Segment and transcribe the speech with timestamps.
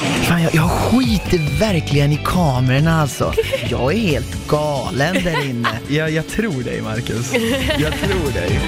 [0.00, 3.34] Fan, jag, jag skiter verkligen i kamerorna alltså.
[3.70, 5.68] Jag är helt galen där inne.
[5.88, 7.32] Jag, jag tror dig Marcus.
[7.78, 8.60] Jag tror dig.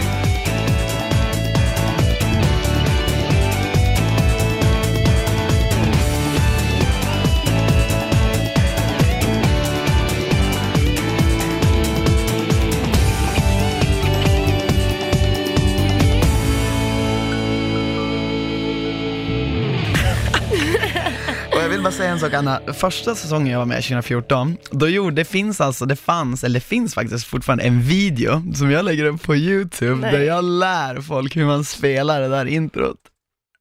[22.23, 26.45] Sak Anna, första säsongen jag var med 2014, då gjorde, det finns alltså, det fanns,
[26.45, 30.13] eller det finns faktiskt fortfarande en video som jag lägger upp på youtube Nej.
[30.13, 32.97] där jag lär folk hur man spelar det där introt.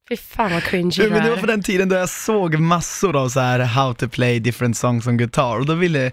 [0.08, 3.16] Fy fan vad cringe det men det var på den tiden då jag såg massor
[3.16, 6.10] av så här how to play different songs on guitar och då ville,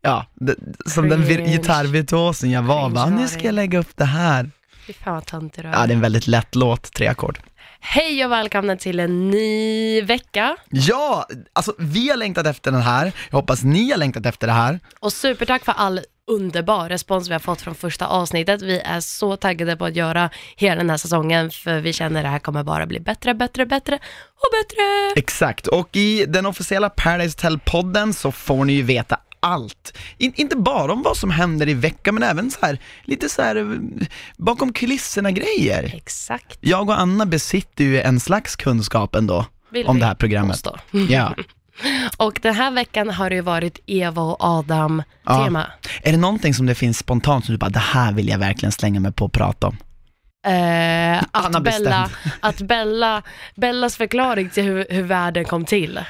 [0.00, 0.54] ja, det,
[0.86, 4.50] som den gitarrvirtuosen jag var, bara, nu ska jag lägga upp det här.
[4.86, 5.72] Fy fan vad töntig du är.
[5.72, 7.38] Ja, det är en väldigt lätt låt, tre ackord.
[7.80, 10.56] Hej och välkomna till en ny vecka.
[10.70, 14.52] Ja, alltså vi har längtat efter den här, jag hoppas ni har längtat efter det
[14.52, 14.80] här.
[15.00, 18.62] Och supertack för all underbar respons vi har fått från första avsnittet.
[18.62, 22.24] Vi är så taggade på att göra hela den här säsongen för vi känner att
[22.24, 23.94] det här kommer bara bli bättre, bättre, bättre
[24.34, 24.82] och bättre.
[25.16, 29.98] Exakt, och i den officiella Paradise Hotel-podden så får ni ju veta allt.
[30.18, 33.42] In, inte bara om vad som händer i veckan, men även så här, lite så
[33.42, 35.92] här eh, bakom kulisserna grejer.
[35.96, 36.58] Exakt.
[36.60, 40.66] Jag och Anna besitter ju en slags kunskap ändå Vill om vi det här programmet.
[41.08, 41.34] Ja.
[42.16, 45.64] Och den här veckan har det ju varit Eva och Adam Ja.
[46.02, 48.72] Är det någonting som det finns spontant som du bara, det här vill jag verkligen
[48.72, 49.76] slänga mig på och prata om?
[50.46, 53.22] Eh, att Bella, att Bella,
[53.54, 56.00] Bellas förklaring till hur, hur världen kom till.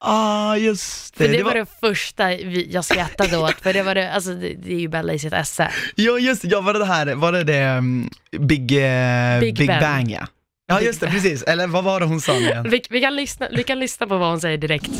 [0.00, 1.24] Ah, just det.
[1.24, 4.30] För det, det var det första vi, jag skrattade åt, för det var det, alltså
[4.34, 5.70] det, det är ju Bella i sitt esse.
[5.94, 6.48] Ja, just det.
[6.48, 9.80] Ja, var det det här, var det det um, Big, eh, Big Big, Ben.
[9.80, 10.26] Bang ja.
[10.68, 11.14] Ja, Big just det, Bang.
[11.14, 11.42] precis.
[11.42, 12.66] Eller vad var det hon sa igen?
[12.70, 14.90] Vi, vi, kan lyssna, vi kan lyssna på vad hon säger direkt.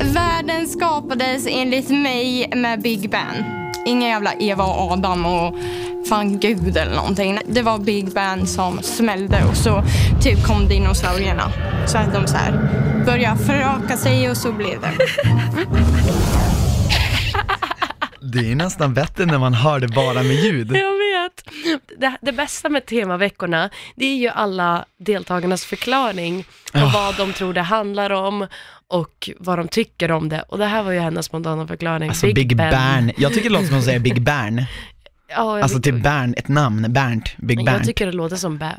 [0.00, 3.44] Världen skapades enligt mig med Big Ben.
[3.90, 5.54] Inga jävla Eva och Adam och
[6.08, 7.38] fan gud eller någonting.
[7.46, 9.82] Det var Big Ben som smällde och så
[10.22, 11.52] typ kom dinosaurierna.
[11.86, 12.52] Så att de så här
[13.06, 14.92] började föröka sig och så blev det.
[18.22, 20.72] Det är nästan bättre när man hör det bara med ljud.
[21.22, 21.44] Vet.
[21.98, 26.42] Det, det bästa med temaveckorna, det är ju alla deltagarnas förklaring
[26.72, 26.90] på Ja.
[26.94, 28.46] vad de tror det handlar om
[28.88, 30.42] och vad de tycker om det.
[30.48, 32.08] Och det här var ju hennes spontana förklaring.
[32.08, 33.12] Alltså Big, Bern.
[33.16, 34.64] Jag tycker det låter som hon säger Big Bern.
[35.30, 37.84] Ja, jag, Alltså till Bern, ett namn, Bernt, Big jag Bernt.
[37.84, 38.70] tycker det låter som ba,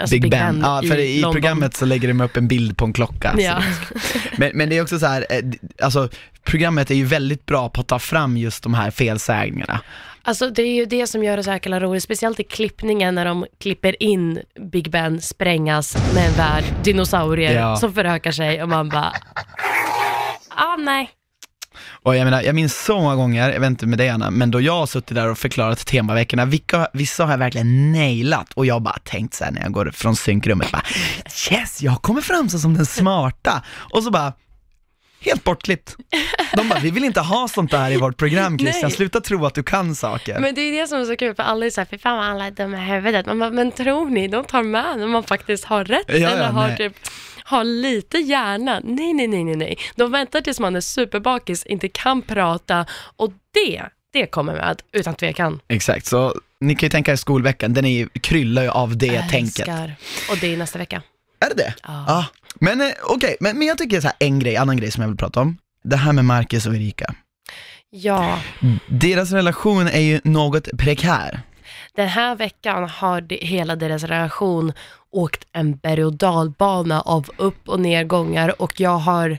[0.00, 0.60] alltså Big, Ben.
[0.62, 1.32] Ja, för i, London.
[1.32, 3.32] programmet så lägger de upp en bild på en klocka.
[3.34, 3.62] så Ja.
[4.38, 5.38] Men, men det är också så här, eh,
[5.82, 6.08] alltså
[6.44, 9.80] programmet är ju väldigt bra på att ta fram just de här felsägningarna.
[10.22, 13.24] Alltså det är ju det som gör det så jäkla roligt, speciellt i klippningen när
[13.24, 14.40] de klipper in
[14.72, 17.76] Big Ben sprängas med en värld dinosaurier Ja.
[17.76, 19.12] som förökar sig och man bara,
[20.48, 21.10] ah nej.
[22.04, 24.50] Och jag menar, jag minns så många gånger, jag vet inte med dig Anna, men
[24.50, 28.66] då jag har suttit där och förklarat temaveckorna, vilka, vissa har jag verkligen nailat och
[28.66, 30.82] jag bara tänkt så här när jag går från synkrummet, bara
[31.50, 33.62] yes, jag kommer fram så som den smarta.
[33.92, 34.32] Och så bara,
[35.20, 35.96] helt bortklippt.
[36.56, 39.54] De bara, vi vill inte ha sånt där i vårt program Christian, sluta tro att
[39.54, 40.38] du kan saker.
[40.40, 42.26] Men det är det som är så kul, för alla är såhär, fy fan vad
[42.26, 43.26] alla är dumma i huvudet.
[43.26, 46.28] Man bara, men tror ni, de tar med när man faktiskt har rätt Ja, ja,
[46.28, 46.76] eller har nej.
[46.76, 46.96] typ
[47.44, 48.80] har lite hjärna.
[48.84, 49.78] Nej, nej, nej, nej, nej.
[49.96, 53.82] De väntar tills man är superbakis, inte kan prata och det,
[54.12, 55.60] det kommer med utan tvekan.
[55.68, 59.22] Exakt, så ni kan ju tänka er skolveckan, den är ju, kryllar ju av det
[59.22, 59.68] tänket.
[59.68, 59.94] Älskar.
[60.30, 61.02] Och det är nästa vecka.
[61.40, 61.74] Är det det?
[61.82, 62.26] Ja.
[62.60, 65.08] Men eh, okej, men, men jag tycker så här, en grej, annan grej som jag
[65.08, 65.58] vill prata om.
[65.84, 67.14] Det här med Marcus och Erika.
[67.90, 68.38] Ja,
[68.86, 71.40] Deras relation är ju något prekär.
[71.96, 74.72] den här veckan har det, hela deras relation
[75.16, 79.38] åkt en berg och dalbana av upp och nedgångar och jag har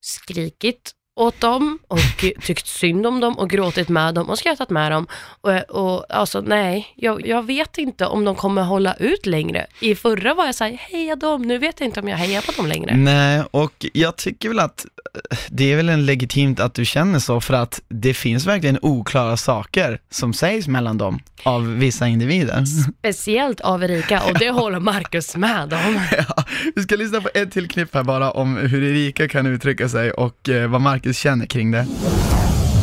[0.00, 1.98] skrikit åt dem och
[2.42, 5.06] tyckt synd om dem och gråtit med dem och skrattat med dem.
[5.40, 9.66] Och, och alltså nej, jag, jag vet inte om de kommer hålla ut längre.
[9.80, 12.52] I förra var jag såhär, heja dem, nu vet jag inte om jag hejar på
[12.52, 12.96] dem längre.
[12.96, 14.86] Nej, och jag tycker väl att
[15.30, 18.78] eh, det är väl en legitimt att du känner så för att det finns verkligen
[18.82, 22.64] oklara saker som sägs mellan dem av vissa individer.
[22.98, 26.00] Speciellt av Erika och det håller Marcus med om.
[26.28, 26.44] Ja,
[26.74, 30.10] vi ska lyssna på ett till klipp här bara om hur Erika kan uttrycka sig
[30.10, 31.86] och eh, vad Marcus känner kring det.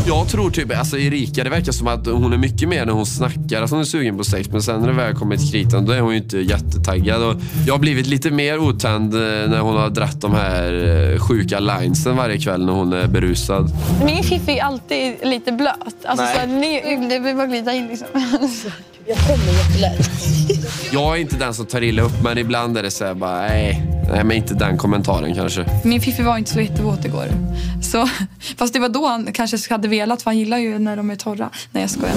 [0.08, 3.06] Jag tror typ, alltså Erika, det verkar som att hon är mycket mer när hon
[3.06, 4.50] snackar, att hon är sugen på sex.
[4.50, 7.24] Men sen när det väl kommer till kritan, då är hon ju inte jättetaggad.
[7.24, 7.36] Och
[7.68, 10.74] jag har blivit lite mer otänd eh, när hon har dratt de här
[11.14, 13.72] eh, sjuka linesen varje kväll när hon är berusad.
[14.06, 16.06] Min fiffi är alltid lite blöt.
[16.06, 18.08] Alltså, så här, är, det vill bara glida in liksom.
[20.92, 23.42] Jag är inte den som tar illa upp, men ibland är det så här bara,
[23.42, 23.89] nej.
[24.12, 25.66] Nej, men inte den kommentaren kanske.
[25.84, 27.26] Min fiffi var inte så jättevåt igår.
[27.82, 28.10] Så,
[28.58, 31.16] fast det var då han kanske hade velat, för han gillar ju när de är
[31.16, 31.50] torra.
[31.72, 32.16] Nej, jag skojar.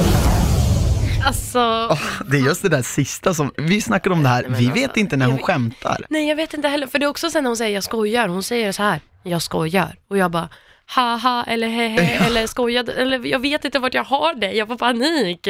[1.27, 1.97] Alltså,
[2.31, 5.17] Det är just det där sista som, vi snackade om det här, vi vet inte
[5.17, 6.07] när hon skämtar.
[6.11, 6.87] nej jag vet inte heller.
[6.87, 9.43] För det är också sen när hon säger jag skojar, hon säger så här, jag
[9.43, 9.97] skojar.
[10.09, 10.49] Och jag bara,
[10.87, 14.77] haha eller hehe eller skojade, eller jag vet inte vart jag har det, jag får
[14.77, 15.47] panik.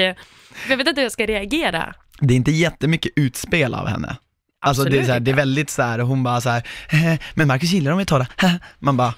[0.69, 1.95] Jag vet inte hur jag ska reagera.
[2.21, 4.17] Det är inte jättemycket utspel av henne.
[4.63, 7.19] Alltså det är, så här, det är väldigt så här, hon bara så här, "Eh,
[7.35, 8.27] men Marcus gillar dem i torra,
[8.79, 9.15] man bara,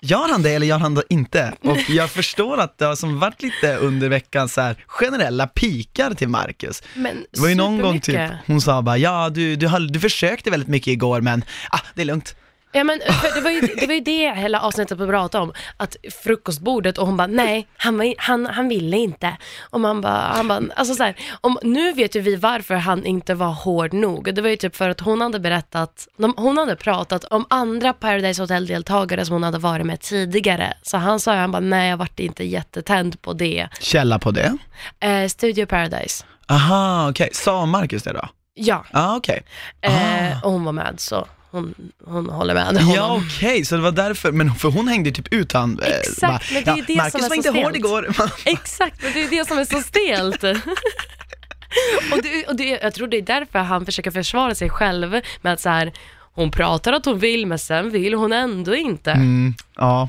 [0.00, 1.52] gör han det eller gör han det inte?
[1.62, 6.14] Och jag förstår att det har som varit lite under veckan så här, generella pikar
[6.14, 6.82] till Marcus.
[6.94, 10.50] Men Det var ju någon gång typ, hon sa bara, ja du, du, du försökte
[10.50, 12.34] väldigt mycket igår men, ah det är lugnt.
[12.74, 12.98] Ja men
[13.34, 17.16] det, var ju, det var ju det hela avsnittet pratade om, att frukostbordet och hon
[17.16, 19.36] bara nej, han, var, han, han ville inte.
[19.60, 23.04] Och man bara, han bara, alltså så här, om, nu vet ju vi varför han
[23.06, 24.34] inte var hård nog.
[24.34, 27.92] Det var ju typ för att hon hade berättat, de, hon hade pratat om andra
[27.92, 30.74] Paradise Hotel-deltagare som hon hade varit med tidigare.
[30.82, 33.68] Så han sa ju, han bara nej jag vart inte jättetänd på det.
[33.80, 34.56] Källa på det?
[35.00, 36.24] Eh, Studio Paradise.
[36.48, 38.28] Aha, okej, sa Marcus det då?
[38.54, 39.42] Ja, Ja, okej.
[39.80, 42.92] eh, och hon var med så hon, hon håller med honom.
[42.96, 45.78] Ja okej, så det var därför, men för hon hängde typ ut han.
[45.82, 47.76] eh, Exakt, men det är ju det Marcus som är var så inte hård stelt."
[47.76, 48.14] igår.
[48.44, 50.44] Exakt, men det är det som är så stelt.
[52.12, 55.52] och det, och det, jag tror det är därför han försöker försvara sig själv med
[55.52, 55.92] att så här,
[56.34, 59.10] hon pratar att hon vill, men sen vill hon ändå inte.
[59.10, 60.08] Mm, ja.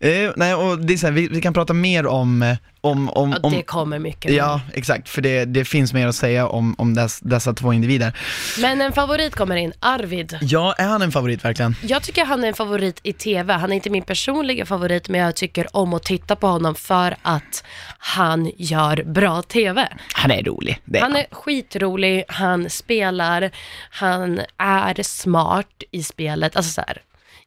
[0.00, 3.10] Eh, nej, och det är så här, vi, vi kan prata mer om, eh, om,
[3.10, 4.32] om, om det kommer mycket.
[4.34, 8.12] Ja, exakt, för det, det finns mer att säga om, om dess, dessa två individer.
[8.60, 10.38] Men en favorit kommer in, Arvid.
[10.40, 11.74] Ja, är han en favorit verkligen?
[11.82, 13.52] Jag tycker han är en favorit i TV.
[13.52, 17.16] Han är inte min personliga favorit, men jag tycker om att titta på honom för
[17.22, 17.64] att
[17.98, 19.88] han gör bra TV.
[20.12, 23.50] Han är rolig, det är Han är skitrolig, han spelar,
[23.90, 26.56] han är smart i spelet.
[26.56, 27.02] Alltså så här,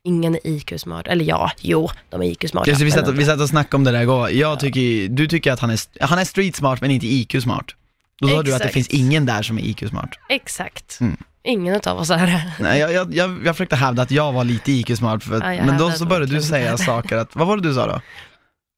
[0.06, 1.07] ingen är IQ-smart.
[1.07, 2.69] Eller ja, jo, de är IQ-smarta.
[2.69, 4.30] Just det, vi, satt, vi satt och snackade om det där igår.
[4.30, 7.66] Jag tycker, du tycker att han är, han är street smart men inte IQ-smart.
[8.22, 10.10] Då sa du att det finns ingen där som är IQ-smart.
[10.30, 10.98] Exakt.
[11.02, 11.18] Mm.
[11.44, 12.54] Ingen av oss är det.
[12.60, 15.92] Nej, jag, jag, jag, jag försökte hävda att jag var lite IQ-smart, Ja, men då
[15.92, 18.01] så började du säga saker att, vad var det du sa då?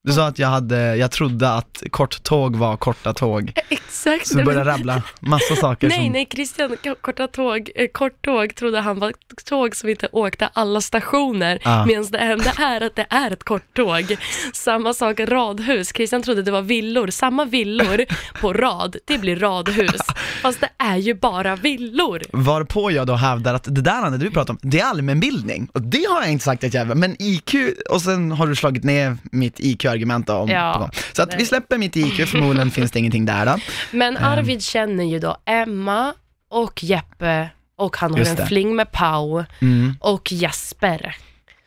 [0.08, 4.26] Du sa att jag hade, jag trodde att kort tåg var korta tåg, Exakt.
[4.28, 6.12] så du började rabbla massa saker Nej, som...
[6.12, 10.46] nej, Christian, korta tåg, eh, kort tåg trodde han var ett tåg som inte åkte
[10.52, 11.86] alla stationer, Ah.
[11.86, 14.16] medan det enda är att det är ett kort tåg.
[14.52, 18.04] Samma sak radhus, Christian trodde det var villor, samma villor
[18.40, 20.00] på rad, det blir radhus.
[20.42, 22.22] Fast det är ju bara villor.
[22.32, 25.68] Varpå jag då hävdar att det där Anna, du pratar om, det är allmänbildning.
[25.72, 27.54] Och det har jag inte sagt att jag men IQ,
[27.90, 30.32] och sen har du slagit ner mitt IQ-argument då.
[30.34, 30.90] Om, Ja.
[31.12, 33.56] Så att vi släpper mitt IQ, förmodligen finns det ingenting där då.
[33.90, 34.24] Men Ehm.
[34.24, 36.14] Arvid känner ju då Emma
[36.50, 37.48] och Jeppe
[37.78, 39.94] och han har en fling med Pau Mm.
[40.00, 41.16] och Jesper.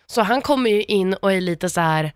[0.07, 2.11] Så han kommer ju in och är lite så här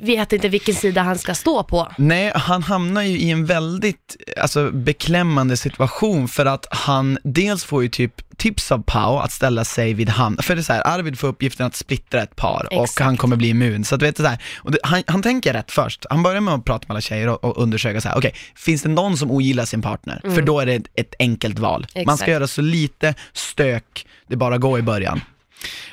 [0.00, 1.92] vet inte vilken sida han ska stå på.
[1.98, 7.82] Nej, han hamnar ju i en väldigt alltså, beklämmande situation för att han dels får
[7.82, 10.86] ju typ tips av Pau att ställa sig vid hand, för det är så här,
[10.86, 13.04] Arvid får uppgiften att splittra ett par och Exakt.
[13.04, 13.84] han kommer bli immun.
[13.84, 16.06] Så att du vet, är så här, och det, han, han tänker rätt först.
[16.10, 18.82] Han börjar med att prata med alla tjejer och, och undersöka så här, okej, finns
[18.82, 20.20] det någon som ogillar sin partner?
[20.34, 21.80] För då är det ett, ett enkelt val.
[21.80, 22.14] Man ska Mm.
[22.14, 22.28] Exakt.
[22.30, 25.20] göra så lite stök det bara går i början.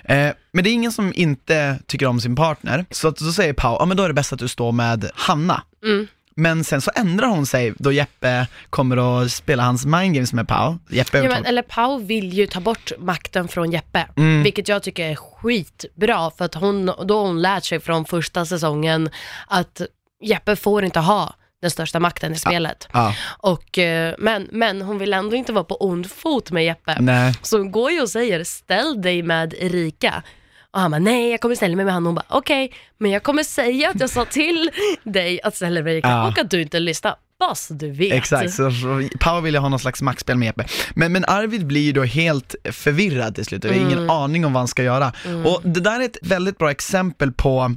[0.04, 3.54] Eh, men det är ingen som inte tycker om sin partner, så att, då säger
[3.54, 5.64] Pau, ja men då är det bäst att du står med Hanna.
[5.86, 6.08] Mm.
[6.36, 10.48] Men sen så ändrar hon sig då Jeppe kommer att spela hans mind games med
[10.48, 10.78] Pau.
[10.90, 14.44] Jeppe Ja, men, eller Pau vill ju ta bort makten från Jeppe, Mm.
[14.44, 18.46] vilket jag tycker är skitbra för att hon, då har hon lärt sig från första
[18.46, 19.10] säsongen
[19.48, 19.82] att
[20.24, 22.88] Jeppe får inte ha den största makten i spelet.
[22.94, 26.98] Ja, Och, eh, men, men hon vill ändå inte vara på ond fot med Jeppe.
[27.00, 27.34] nej.
[27.42, 30.24] Så hon går ju och säger ställ dig med Erika.
[30.72, 32.06] Och han bara nej jag kommer ställa mig med honom.
[32.08, 34.72] Hon bara okej, men jag kommer säga att jag sa till
[35.04, 36.28] dig att ställa dig med Erika Ja.
[36.28, 37.16] och att du inte lyssnar.
[37.40, 38.14] Bara så du vet.
[38.14, 38.72] Exakt, så,
[39.20, 40.66] Pau vill ju ha någon slags maktspel med Jeppe.
[40.96, 44.10] Men, men Arvid blir ju då helt förvirrad till slut och har ingen Mm.
[44.10, 45.14] aning om vad han ska göra.
[45.46, 47.76] Och det där är ett väldigt bra exempel på,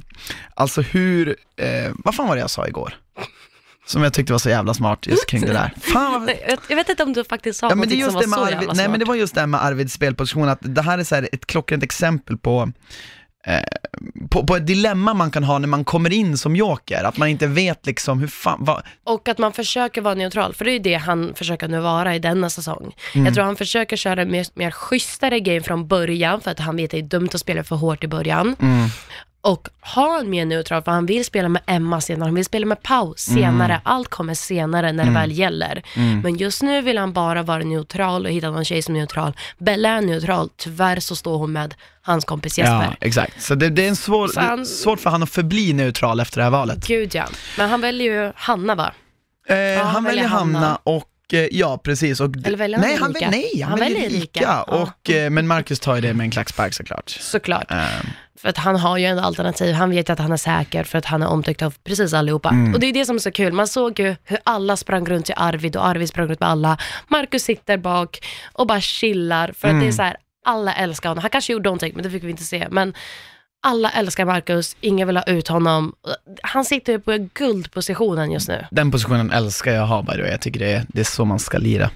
[0.53, 2.93] alltså hur, eh, vad fan var det jag sa igår?
[3.87, 5.71] Som jag tyckte var så jävla smart just kring det där.
[5.93, 8.11] Fan vad, Nej, Jag, jag vet inte om du faktiskt sa Ja men det just
[8.11, 8.91] som det var så Arvid, jävla nej smart.
[8.91, 11.29] men det var just det här med Arvids spelposition, att det här är så här
[11.31, 12.71] ett klockrent exempel på,
[13.47, 13.59] eh,
[14.29, 17.27] på, på ett dilemma man kan ha när man kommer in som joker, att man
[17.27, 20.73] inte vet liksom hur fan, vad, Och att man försöker vara neutral, för det är
[20.73, 22.95] ju det han försöker nu vara i denna säsong.
[23.13, 23.25] Mm.
[23.25, 26.75] Jag tror han försöker köra en mer, mer schysstare game från början, för att han
[26.75, 28.55] vet att det är dumt att spela för hårt i början.
[28.59, 28.89] mm,
[29.47, 32.65] och ha en mer neutral, för han vill spela med Emma senare, han vill spela
[32.65, 33.81] med Pau senare, Mm.
[33.83, 35.83] allt kommer senare när det väl gäller.
[36.23, 39.33] Men just nu vill han bara vara neutral och hitta någon tjej som är neutral.
[39.57, 42.73] Bella är neutral, tyvärr så står hon med hans kompis Jesper.
[42.83, 43.41] Ja, exakt.
[43.43, 46.19] Så det, det är en svår, han- det är svårt för han att förbli neutral
[46.19, 46.87] efter det här valet.
[46.87, 47.25] Gud ja.
[47.57, 48.91] Men han väljer ju Hanna va?
[49.49, 51.03] Eh, han han väljer väljer Hanna, och
[51.51, 54.61] Ja precis, och, Eller väljer han nej, han, nej, han, Han väljer Erika, ja.
[54.63, 57.09] och, eh, men Marcus tar ju det med en klackspark såklart.
[57.09, 57.71] Såklart.
[57.71, 57.85] Eh,
[58.41, 60.97] För att han har ju en alternativ, han vet ju att han är säker för
[60.97, 62.49] att han är omtyckt av precis allihopa.
[62.49, 62.73] Mm.
[62.73, 65.25] Och det är det som är så kul, man såg ju hur alla sprang runt
[65.25, 66.77] till Arvid och Arvid sprang runt med alla.
[67.07, 68.19] Marcus sitter bak
[68.53, 69.93] och bara chillar för att det är Mm.
[69.93, 71.21] så här, alla älskar honom.
[71.21, 72.67] Han kanske gjorde någonting men det fick vi inte se.
[72.71, 72.93] Men
[73.67, 75.93] alla älskar Marcus, ingen vill ha ut honom.
[76.43, 78.65] Han sitter ju på guldpositionen just nu.
[78.71, 81.03] den positionen älskar jag att ha by the way, jag tycker det är, det är
[81.05, 81.89] så man ska lira.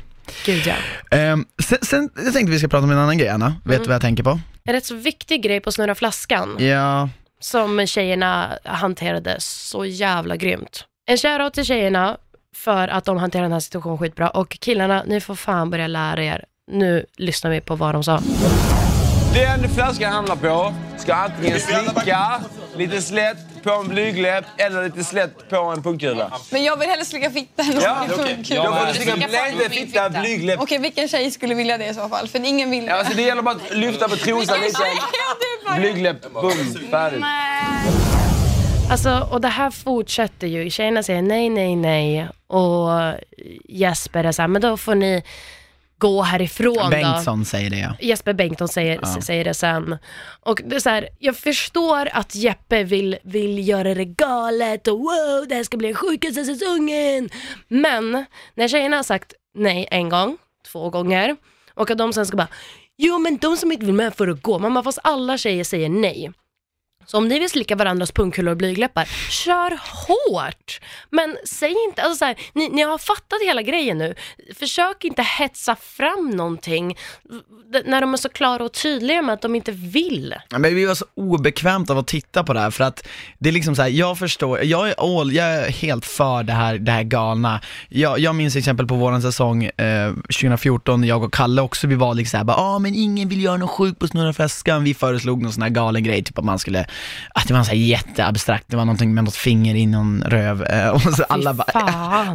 [0.45, 1.33] Gud ja.
[1.33, 3.81] Um, sen, sen jag tänkte vi ska prata om en annan grej Anna, vet Mm.
[3.83, 4.39] du vad jag tänker på?
[4.63, 6.55] En rätt så viktig grej på Snurra Flaskan.
[6.59, 7.09] Ja,
[7.39, 10.85] som tjejerna hanterade så jävla grymt.
[11.09, 12.17] En shoutout till tjejerna
[12.55, 16.23] för att de hanterar den här situationen skitbra och killarna, ni får fan börja lära
[16.23, 16.45] er.
[16.71, 18.21] Nu lyssnar vi på vad de sa.
[19.33, 22.41] Den flaskan hamnar på ska antingen slicka
[22.75, 26.31] lite slätt på en blygläpp eller lite slätt på en punktkula.
[26.51, 28.63] Men jag vill hellre slicka fittan än Ja, pungkula.
[28.63, 30.59] Då får du slicka lite fitta, blygläpp.
[30.61, 32.27] Okej, vilken tjej skulle vilja det i så fall?
[32.27, 32.91] För ingen vill det.
[32.91, 34.83] Ja, Alltså det gäller bara att lyfta på trosan lite.
[35.77, 37.23] Blygläpp, bum, färdigt.
[38.91, 40.69] Alltså, och det här fortsätter ju.
[40.69, 42.89] Tjejerna säger nej, nej, nej och
[43.69, 45.23] Jesper är så här, men då får ni
[46.01, 46.89] gå härifrån då.
[46.89, 47.95] Bengtsson säger det ja.
[47.99, 49.97] Jesper Bengtsson säger, säger det sen.
[50.39, 54.99] Och det är så här, jag förstår att Jeppe vill, vill göra det galet och
[54.99, 57.29] wow, det här ska bli den sjukaste säsongen.
[57.67, 60.37] Men när tjejerna har sagt nej en gång,
[60.71, 61.35] två gånger
[61.73, 62.47] och att de sen ska bara,
[62.97, 64.59] jo men de som inte vill med får att gå.
[64.59, 66.31] Man bara, fast alla tjejer säger nej.
[67.05, 70.81] Så om ni vill slicka varandras pungkulor och blygläppar, kör hårt!
[71.09, 74.15] Men säg inte, alltså så här, ni, ni har fattat hela grejen nu.
[74.55, 76.97] Försök inte hetsa fram någonting
[77.85, 80.35] när de är så klara och tydliga med att de inte vill.
[80.49, 83.07] Ja, Men vi var så obekvämt av att titta på det här för att
[83.39, 86.53] det är liksom så här, jag förstår, jag är, all, jag är helt för det
[86.53, 87.61] här, det här galna.
[87.89, 91.95] Jag, jag minns till exempel på våran säsong eh, 2014, jag och Kalle också, vi
[91.95, 94.93] var liksom såhär, ja ah, men ingen vill göra något sjukt på Snurra Fäskan, vi
[94.93, 96.85] föreslog någon sån här galen grej, typ att man skulle,
[97.35, 100.63] att det var så här jätteabstrakt, det var någonting med något finger i någon röv
[100.63, 101.71] eh, och så alla bara,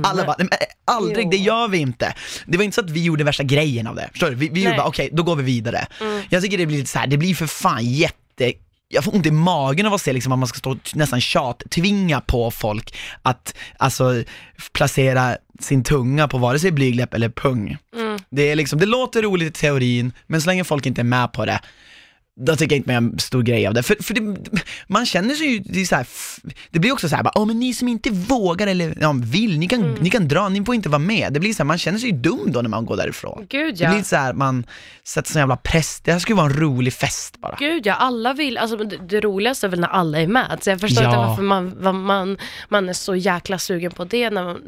[0.05, 1.31] alla bara, "Nej, men, eh, aldrig, Jo.
[1.31, 2.15] det gör vi inte.
[2.47, 4.35] Det var inte så att vi gjorde värsta grejen av det, förstår du?
[4.37, 5.87] Vi, vi gjorde bara, okej, då går vi vidare.
[6.29, 8.53] Jag tycker det blir lite så här, det blir för fan jätte
[8.89, 11.63] jag får ont i magen av att se liksom att man ska stå nästan tjat,
[11.71, 14.23] tvinga på folk att alltså
[14.73, 17.77] placera sin tunga på vare sig blygläpp eller pung.
[18.31, 21.33] Det, är liksom, det låter roligt i teorin, men så länge folk inte är med
[21.33, 21.61] på det,
[22.41, 23.83] då tycker jag inte man en stor grej av det.
[23.83, 24.37] För, för det,
[24.87, 26.07] man känner sig ju, det, här,
[26.71, 29.59] det blir också så här, bara, oh, men ni som inte vågar eller ja, vill,
[29.59, 29.95] ni kan, Mm.
[30.01, 31.33] ni kan dra, ni får inte vara med.
[31.33, 33.47] Det blir så här, man känner sig ju dum då när man går därifrån.
[33.49, 33.91] Gud Det ja.
[33.95, 34.67] blir så här, man
[35.05, 37.57] sätter sån jävla press, det här skulle vara en rolig fest bara.
[37.59, 40.59] Gud ja, alla vill, alltså det, det roligaste är väl när alla är med.
[40.61, 41.09] Så jag förstår Ja.
[41.11, 42.39] inte varför man, vad man,
[42.69, 44.61] man är så jäkla sugen på det när, man-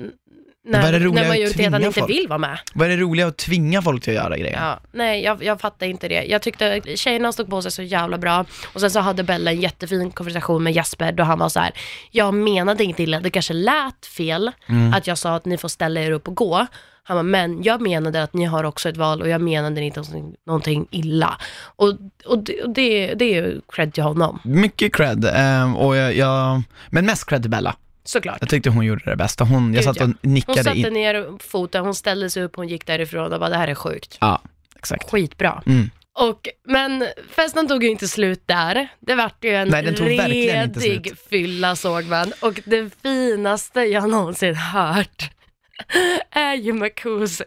[0.68, 2.10] när, det roliga när att majoriteten inte folk?
[2.10, 2.58] vill vara med.
[2.74, 4.56] Vad är det roliga att tvinga folk till att göra grejer?
[4.60, 6.22] Ja, nej, jag, jag fattar inte det.
[6.24, 8.44] Jag tyckte tjejerna stod på sig så jävla bra.
[8.72, 11.72] Och sen så hade Bella en jättefin konversation med Jesper då han var så här.
[12.10, 14.94] jag menade inte illa, det kanske lät fel Mm.
[14.94, 16.66] att jag sa att ni får ställa er upp och gå.
[17.02, 20.00] Han bara, men jag menade att ni har också ett val och jag menade inte
[20.00, 21.38] någonting, någonting illa.
[21.76, 21.88] Och,
[22.26, 26.14] och, det, och det, det är ju cred till honom, Mycket cred, ehm, och jag,
[26.16, 27.76] jag, men mest cred till Bella.
[28.08, 28.36] Såklart.
[28.40, 29.44] Jag tyckte hon gjorde det bästa.
[29.44, 30.92] Hon, jag Gud, satt och Hon nickade satte in.
[30.92, 34.18] ner foten, hon ställde sig upp, hon gick därifrån och bara, det här är sjukt.
[34.20, 34.42] Ja,
[34.76, 35.10] exakt.
[35.10, 35.62] Skitbra.
[35.66, 35.90] Mm.
[36.12, 38.88] Och, men festen tog ju inte slut där.
[39.00, 42.32] Det vart ju en Nej, redig fylla såg man.
[42.40, 45.30] Och det finaste jag någonsin hört
[46.30, 47.42] är ju Marcos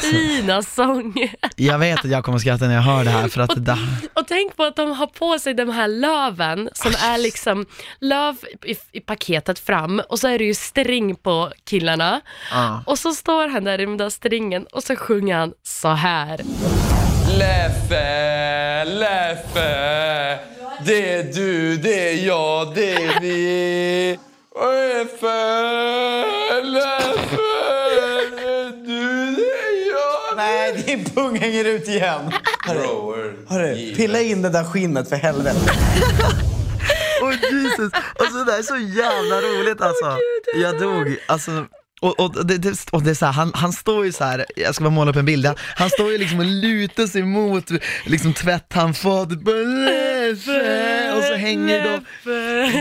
[0.00, 1.14] fina sång.
[1.56, 3.76] Jag vet att jag kommer skratta när jag hör det här för att det,
[4.14, 7.66] Och tänk på att de har på sig de här löven som är liksom
[8.00, 12.20] löv i, i paketet fram och så är det ju string på killarna.
[12.50, 12.82] Ja.
[12.86, 16.40] Och så står han där i den där stringen och så sjunger han så här.
[17.38, 20.38] Leffe, Leffe.
[20.84, 24.18] Det är du, det är jag, det är vi.
[24.54, 25.36] Leffe,
[26.62, 27.36] Leffe.
[27.94, 30.36] Det är du, det är jag.
[30.36, 32.32] Nej, din pung hänger ut igen.
[32.66, 35.58] Hörru, Hörru, pilla in det där skinnet för helvete.
[37.22, 40.18] Åh Jesus, alltså det här är så jävla roligt alltså.
[40.62, 41.50] Jag dog, alltså
[42.00, 44.46] och, och, det, det, och det är så här, han, han står ju så här,
[44.56, 47.22] jag ska bara måla upp en bild, han, han står ju liksom och lutar sig
[47.22, 47.70] mot
[48.06, 49.38] liksom tvätthandfatet,
[51.16, 52.00] och så hänger då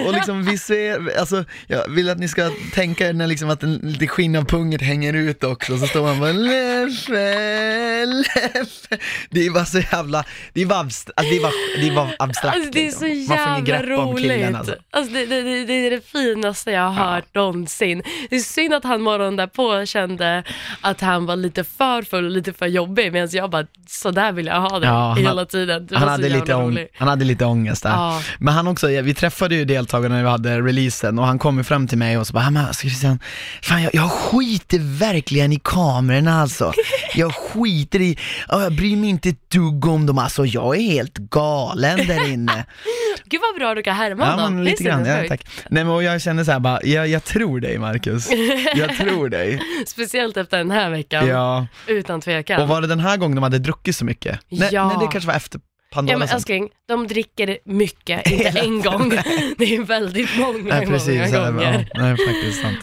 [0.07, 3.75] och liksom visuell, alltså jag vill att ni ska tänka er när liksom att en
[3.75, 8.97] lite skinn av punget hänger ut också, så står man bara Leffe, Leffe.
[9.29, 10.23] Det är bara så jävla,
[10.53, 12.91] det är bara, abst- alltså, det är bara, det är bara abstrakt Alltså, det är
[12.91, 13.35] så liksom.
[13.37, 14.55] Ingen jävla om killen roligt.
[14.55, 14.75] alltså.
[14.91, 18.03] Alltså, det, det, det, det är det finaste jag har hört någonsin.
[18.29, 20.43] Det är synd att han morgonen därpå kände
[20.81, 24.31] att han var lite för full och lite för jobbig medan jag bara, så där
[24.31, 25.87] vill jag ha det Ja, hela tiden.
[25.87, 27.89] Det Han hade, lite ång, han hade lite ångest där.
[27.89, 28.21] Ja.
[28.39, 31.63] Men han också, vi träffade ju deltagarna när vi hade releasen och han kom ju
[31.63, 33.19] fram till mig och så bara, "Ah, men alltså Christian,
[33.61, 36.73] fan jag, jag skiter verkligen i kamerorna alltså.
[37.15, 38.17] Jag skiter i,
[38.49, 42.27] ja, jag bryr mig inte ett dugg om dem alltså, jag är helt galen där
[42.33, 42.65] inne.
[43.25, 44.55] Gud vad bra du kan härma Ja honom.
[44.55, 45.41] men lite grann, ja, tack.
[45.69, 48.29] Nej men och jag kände så här bara, jag, jag tror dig Marcus.
[48.75, 49.61] Jag tror dig.
[49.87, 51.67] Speciellt efter den här veckan, Ja.
[51.87, 52.61] utan tvekan.
[52.61, 54.39] Och var det den här gången de hade druckit så mycket?
[54.49, 54.87] Nej, Ja.
[54.87, 59.09] nej det kanske var efter Pandora Ja men älskling, de dricker mycket, inte en gång.
[59.57, 61.89] Det är väldigt många, Nej precis, många gånger.
[61.93, 62.77] ja, nej faktiskt sant.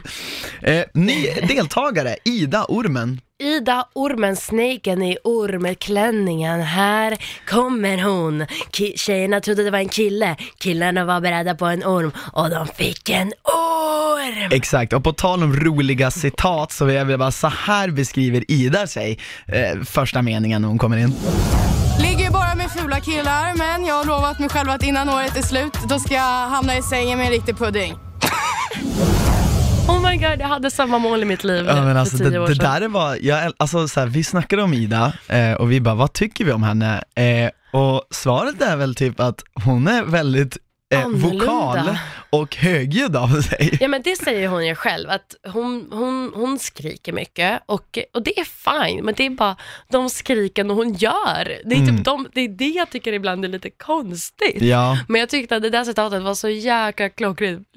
[0.63, 3.21] Eh, ny deltagare, Ida Ormen.
[3.43, 7.17] Ida ormen, snaken i ormklänningen, här
[7.49, 8.43] kommer hon.
[8.73, 12.67] Ki- tjejerna trodde det var en kille, killarna var beredda på en orm och de
[12.67, 14.49] fick en orm!
[14.53, 18.87] Exakt, och på tal om roliga citat så vill jag bara, så här beskriver Ida
[18.87, 21.15] sig, eh, första meningen när hon kommer in.
[22.01, 25.43] Ligger bara med fula killar, men jag har lovat mig själv att innan året är
[25.43, 27.95] slut, då ska jag hamna i sängen med en riktig pudding.
[29.89, 32.31] Oh my god, jag hade samma mål i mitt liv Ja men alltså för tio
[32.31, 32.81] det, år det sedan.
[32.81, 36.13] där var, jag, alltså så här, vi snackade om Ida eh, och vi bara, vad
[36.13, 37.03] tycker vi om henne?
[37.15, 37.51] Eh,
[37.81, 40.57] och svaret är väl typ att hon är väldigt
[40.95, 41.97] eh, vokal
[42.41, 43.79] och högljudd av sig.
[43.81, 48.23] Ja men det säger hon ju själv, att hon, hon, hon skriker mycket och, och
[48.23, 49.57] det är fine, men det är bara
[49.91, 51.61] de skriken hon gör.
[51.65, 51.97] Det är, Mm.
[51.97, 54.63] typ de, det är det jag tycker ibland är lite konstigt.
[54.63, 57.69] Ja, Men jag tyckte att det där citatet var så jäkla klockrent.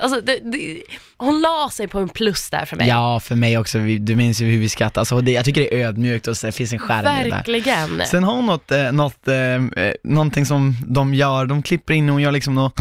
[0.00, 0.82] Alltså, det, det,
[1.16, 2.88] hon la sig på en plus där för mig.
[2.88, 5.74] ja för mig också, du minns ju hur vi skrattade, alltså, det, jag tycker det
[5.82, 7.30] är ödmjukt och så, det finns en skärm det där.
[7.30, 8.02] Verkligen.
[8.06, 12.08] Sen har hon något, eh, något, eh, eh, någonting som de gör, de klipper in
[12.08, 12.80] och hon gör liksom något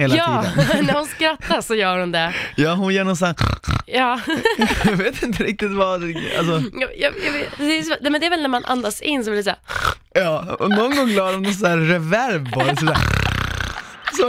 [0.00, 0.86] hela ja, tiden.
[0.86, 2.34] när hon skrattar så gör hon det.
[2.56, 3.36] Ja, hon gör någon sån här,
[3.86, 4.20] Ja,
[4.84, 8.26] jag vet inte riktigt vad, alltså, jag, jag, jag det, är, så- nej, men det
[8.26, 9.58] är väl när man andas in så blir det så här,
[10.24, 12.76] ja, och någon gång la de någon sån här reverb på det.
[12.76, 12.86] Så,
[14.16, 14.26] så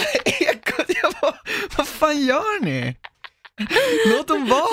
[0.00, 1.34] här ekot, jag bara,
[1.76, 2.96] vad fan gör ni?
[4.06, 4.68] Låt dem vara!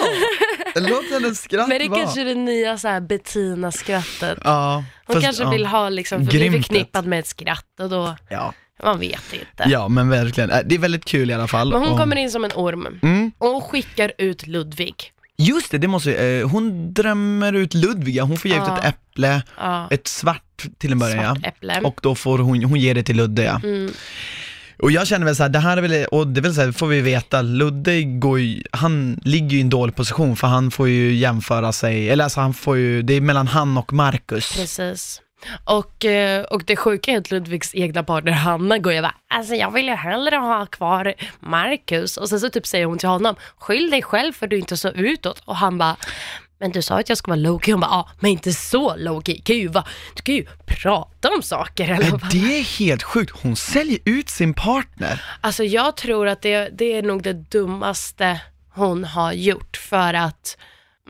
[0.75, 1.99] Låt hennes skratt Men det vara.
[1.99, 4.37] kanske är det nya så här Bettina-skrattet.
[4.43, 5.49] Ja, Hon fast- kanske ja.
[5.49, 8.53] vill ha liksom, för bli förknippad med ett skratt och då, Ja.
[8.83, 9.63] Man vet inte.
[9.69, 10.49] ja, men verkligen.
[10.51, 11.71] Äh, Det är väldigt kul i alla fall.
[11.71, 13.31] Men hon och- kommer in som en orm Mm.
[13.37, 14.95] och hon skickar ut Ludvig.
[15.37, 18.77] Just det, det måste eh, hon drömmer ut Ludviga, hon får ge ut Ja.
[18.79, 21.49] ett äpple, Ja, ett svart till en början svart ja.
[21.49, 21.81] äpple.
[21.83, 23.61] Och då får hon, hon ger det till Ludde ja.
[23.63, 23.91] Mm.
[24.79, 26.61] Och jag känner väl så här, det här är väl, och det är väl så
[26.61, 30.47] här, får vi veta, Ludde går ju, han ligger ju i en dålig position för
[30.47, 33.93] han får ju jämföra sig, eller alltså han får ju, det är mellan han och
[33.93, 34.55] Marcus.
[34.55, 35.21] Precis.
[35.63, 39.55] Och, eh, och det sjuka är att Ludvigs egna partner Hanna går ju bara, alltså
[39.55, 42.17] jag vill ju hellre ha kvar Marcus.
[42.17, 44.89] Och sen så typ säger hon till honom, skyll dig själv för du inte så
[44.89, 45.41] utåt.
[45.45, 45.95] Och han bara,
[46.59, 47.71] men du sa att jag ska vara low-key.
[47.71, 49.41] Hon bara, ja men inte så low-key.
[49.43, 51.83] Kan ju vara- Du kan ju prata om saker.
[51.89, 55.21] Eller Men det är helt sjukt, hon säljer ut sin partner.
[55.41, 58.39] Alltså jag tror att det, det är nog det dummaste
[58.73, 60.57] hon har gjort för att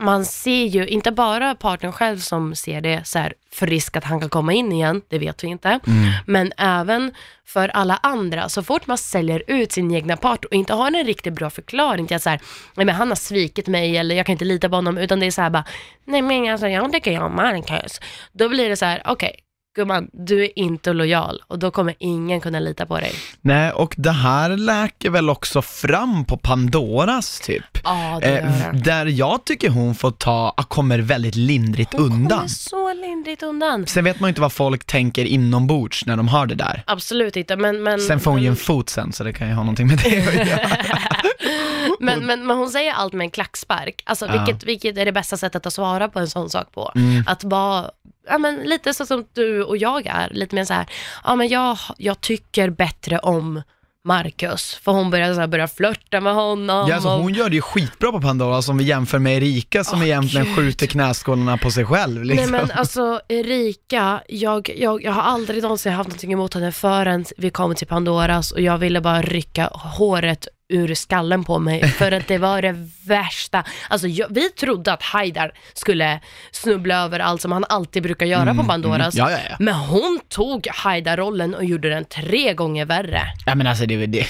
[0.00, 4.04] man ser ju inte bara partnern själv som ser det så här för risk att
[4.04, 5.80] han kan komma in igen, det vet vi inte,
[6.26, 7.12] men även
[7.46, 8.48] för alla andra.
[8.48, 12.06] Så fort man säljer ut sin egna part och inte har en riktigt bra förklaring
[12.06, 12.40] till att så här,
[12.74, 15.26] nej men han har svikit mig eller jag kan inte lita på honom, utan det
[15.26, 15.64] är så här bara,
[16.04, 18.00] nej men alltså jag tycker jag om Marcus.
[18.32, 19.36] Då blir det så här, okej,
[19.76, 23.12] gumman, du är inte lojal och då kommer ingen kunna lita på dig.
[23.40, 27.71] Nej, och det här läker väl också fram på Pandoras typ.
[28.20, 32.38] Det Eh, där jag tycker hon får ta, kommer väldigt lindrigt Hon undan.
[32.38, 33.86] kommer så lindrigt undan.
[33.86, 36.82] Sen vet man ju inte vad folk tänker inombords när de har det där.
[36.86, 37.82] Absolut inte, men...
[37.82, 39.86] men Sen får hon ju en men, fot sen, så det kan ju ha någonting
[39.86, 40.68] med det att göra.
[42.00, 44.02] men, men, men hon säger allt med en klackspark.
[44.06, 44.32] Alltså, Ja.
[44.44, 46.92] vilket, vilket är det bästa sättet att svara på en sån sak på?
[46.94, 47.24] Mm.
[47.26, 47.90] Att vara,
[48.28, 50.86] ja men lite så som du och jag är, lite mer så här,
[51.24, 53.62] ja men jag, jag tycker bättre om
[54.04, 56.88] Marcus, för hon börjar, så här, börjar flörta med honom.
[56.88, 59.84] Ja, alltså, och, hon gör det ju skitbra på Pandora som vi jämför med Erika
[59.84, 60.56] som Åh, egentligen Gud.
[60.56, 62.24] skjuter knäskålarna på sig själv.
[62.24, 62.50] Liksom.
[62.50, 67.24] Nej men alltså Erika, jag, jag, jag har aldrig någonsin haft någonting emot henne förrän
[67.36, 72.12] vi kom till Pandoras och jag ville bara rycka håret ur skallen på mig för
[72.12, 73.64] att det var det värsta.
[73.88, 76.20] Alltså jag, vi trodde att Haidar skulle
[76.52, 79.14] snubbla över allt som han alltid brukar göra på Pandoras.
[79.14, 79.56] Ja, ja, ja.
[79.58, 83.22] Men hon tog Haidar-rollen och gjorde den tre gånger värre.
[83.46, 84.26] Ja men alltså det, det,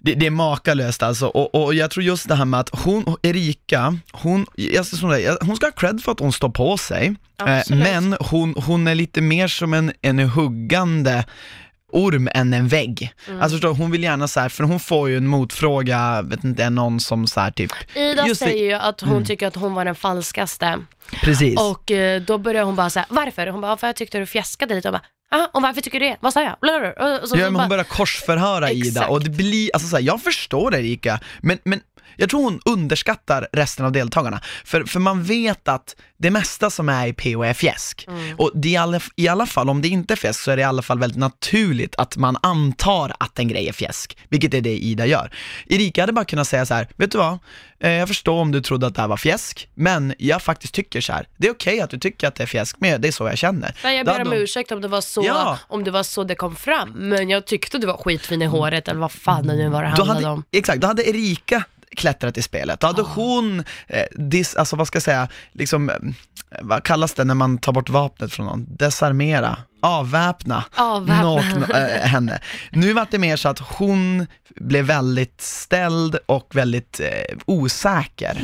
[0.00, 3.16] det, det är makalöst alltså, och, och jag tror just det här med att hon,
[3.22, 7.14] Erika, hon, jag ska säga, hon ska ha cred för att hon står på sig,
[7.46, 11.24] eh, men hon, hon är lite mer som en, en huggande
[11.92, 13.12] orm än en vägg.
[13.28, 13.40] Mm.
[13.40, 16.70] Alltså förstår, hon vill gärna så här, för hon får ju en motfråga, vet inte,
[16.70, 18.42] någon som så här typ, Ida Just.
[18.42, 18.52] Mm.
[18.52, 20.78] säger ju att hon tycker att hon var den falskaste.
[21.22, 21.60] precis.
[21.60, 23.46] Och eh, då börjar hon bara säga varför?
[23.46, 24.88] Hon bara, för jag tyckte du fjäskade lite.
[24.88, 26.16] Och bara, "Aha, och varför tycker du det?
[26.20, 26.56] Vad sa jag?
[26.60, 27.20] Blablabla.
[27.22, 30.02] Och så, Ja men hon bara, börjar korsförhöra Ida och det blir, alltså så här,
[30.02, 31.80] jag förstår Erika, men, men
[32.20, 34.40] jag tror hon underskattar resten av deltagarna.
[34.64, 38.04] För, för man vet att det mesta som är i PO är fjäsk.
[38.08, 38.36] Mm.
[38.38, 40.60] Och det i alla, i alla fall, om det inte är fjäsk så är det
[40.62, 44.60] i alla fall väldigt naturligt att man antar att en grej är fjäsk, vilket är
[44.60, 45.30] det Ida gör.
[45.66, 47.38] Erika hade bara kunnat säga så här: vet du vad?
[47.80, 51.00] Eh, Jag förstår om du trodde att det här var fjäsk, men jag faktiskt tycker
[51.00, 51.28] så här.
[51.36, 53.38] det är okej att du tycker att det är fjäsk, men det är så jag
[53.38, 53.76] känner.
[53.84, 55.58] Nej, jag ber om hon- ursäkt om det, var så, Ja.
[55.68, 58.88] om det var så det kom fram, men jag tyckte du var skitfin i håret
[58.88, 60.44] eller vad fan det nu var det handlade hade, om.
[60.52, 61.64] Exakt, då hade Erika
[61.96, 62.80] klättrat i spelet.
[62.80, 65.96] Då hade hon, eh, dis, alltså vad ska jag säga, liksom, eh,
[66.62, 68.66] vad kallas det när man tar bort vapnet från någon?
[68.76, 71.22] Desarmera, avväpna, Avväpna.
[71.22, 72.38] någon, eh, henne.
[72.70, 78.42] Nu var det mer så att hon blev väldigt ställd och väldigt eh, osäker.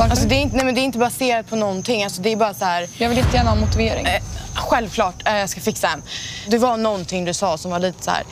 [0.00, 2.04] Alltså det är, inte, nej, men det är inte baserat på någonting.
[2.04, 4.06] Alltså det är bara så här, Jag vill jättegärna ha motivering.
[4.06, 4.22] eh,
[4.54, 6.02] självklart, eh, jag ska fixa hem.
[6.48, 8.22] Det var någonting du sa som var lite så här.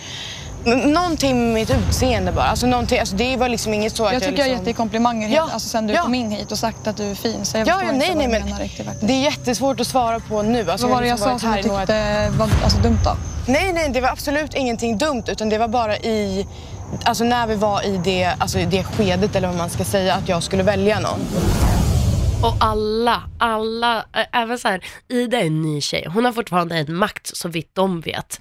[0.66, 2.44] N- Någonting med mitt utseende bara.
[2.44, 4.56] Alltså, någonting, alltså det var liksom inget så att Jag tycker jag har liksom...
[4.58, 6.02] gett dig komplimanger Ja, helt, alltså sen du ja.
[6.02, 7.44] kom in hit och sagt att du är fin.
[7.44, 9.06] Så jag Ja, ja, inte nej, vad nej, du men menar riktigt faktiskt.
[9.06, 10.70] det är jättesvårt att svara på nu.
[10.70, 13.16] Alltså, Vad var det jag liksom sa som du tyckte var alltså, dumt då?
[13.46, 16.46] Nej, nej, det var absolut ingenting dumt utan det var bara i,
[17.04, 20.14] alltså när vi var i det, alltså i det skedet eller vad man ska säga,
[20.14, 21.20] att jag skulle välja någon.
[22.42, 26.94] Och alla, alla, även så här, Ida är en ny tjej, hon har fortfarande en
[26.94, 28.38] makt så vitt de vet.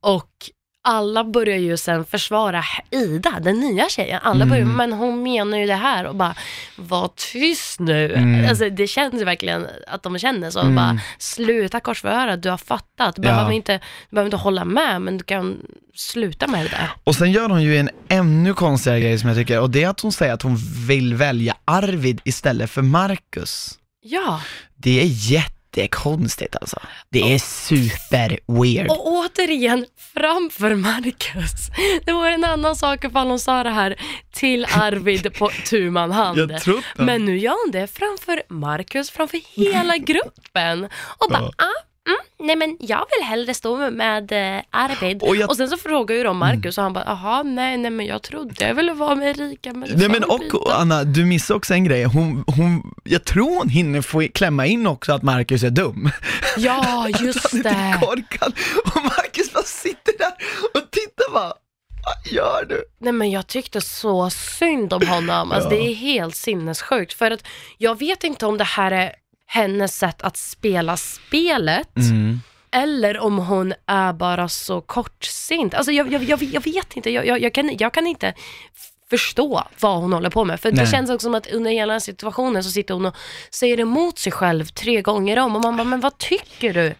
[0.00, 0.30] Och
[0.82, 4.20] alla börjar ju sen försvara Ida, den nya tjejen.
[4.22, 6.34] Alla börjar, men hon menar ju det här och bara,
[6.76, 8.14] var tyst nu.
[8.48, 10.62] Alltså, det känns ju verkligen att de känner så.
[10.64, 13.16] Bara, sluta korsförhöra, du har fattat.
[13.16, 13.28] Du, Ja.
[13.34, 13.72] behöver inte,
[14.10, 15.56] du behöver inte hålla med, men du kan
[15.94, 16.90] sluta med det där.
[17.04, 19.88] Och sen gör hon ju en ännu konstigare grej som jag tycker, och det är
[19.88, 23.78] att hon säger att hon vill välja Arvid istället för Marcus.
[24.02, 24.40] Ja,
[24.76, 25.06] Det är
[25.76, 26.80] jättekonstigt alltså.
[27.10, 28.90] Det är super weird.
[28.90, 31.70] och återigen framför Marcus.
[32.04, 33.96] Det var en annan sak ifall hon sa det här
[34.32, 36.38] till Arvid på tu man hand.
[36.38, 37.04] Jag tror det.
[37.04, 40.84] Men nu gör hon det framför Marcus, framför hela gruppen.
[41.18, 45.22] Och bara, ah, mm, nej men jag vill hellre stå med eh, Arvid.
[45.22, 47.90] Och Och, jag- sen så frågar ju de Marcus och han bara, jaha, nej, nej
[47.90, 49.72] men jag trodde jag ville vara med Erika.
[49.72, 52.04] Men, Nej men fan, byta." och Anna, du missar också en grej.
[52.04, 56.10] Hon, hon, jag tror hon hinner få klämma in också att Marcus är dum.
[56.56, 57.70] Ja, Att just han är det.
[57.70, 58.52] lite korkad.
[58.94, 60.32] Och Marcus bara sitter där
[60.74, 61.52] och tittar bara,
[62.04, 62.84] vad gör du?
[63.00, 65.52] Nej men jag tyckte så synd om honom.
[65.52, 65.76] Alltså, Ja.
[65.76, 67.12] Det är helt sinnessjukt.
[67.12, 67.46] För att
[67.78, 69.12] jag vet inte om det här är
[69.52, 71.96] hennes sätt att spela spelet.
[71.96, 72.40] Mm.
[72.72, 75.74] Eller om hon är bara så kortsint.
[75.74, 78.34] Alltså jag, jag, jag, jag vet inte, jag, jag, kan, jag kan inte
[79.10, 80.60] förstå vad hon håller på med.
[80.60, 80.84] För Nej.
[80.84, 83.14] det känns också som att under hela situationen så sitter hon och
[83.50, 85.56] säger emot sig själv tre gånger om.
[85.56, 86.94] Och man bara, men vad tycker du?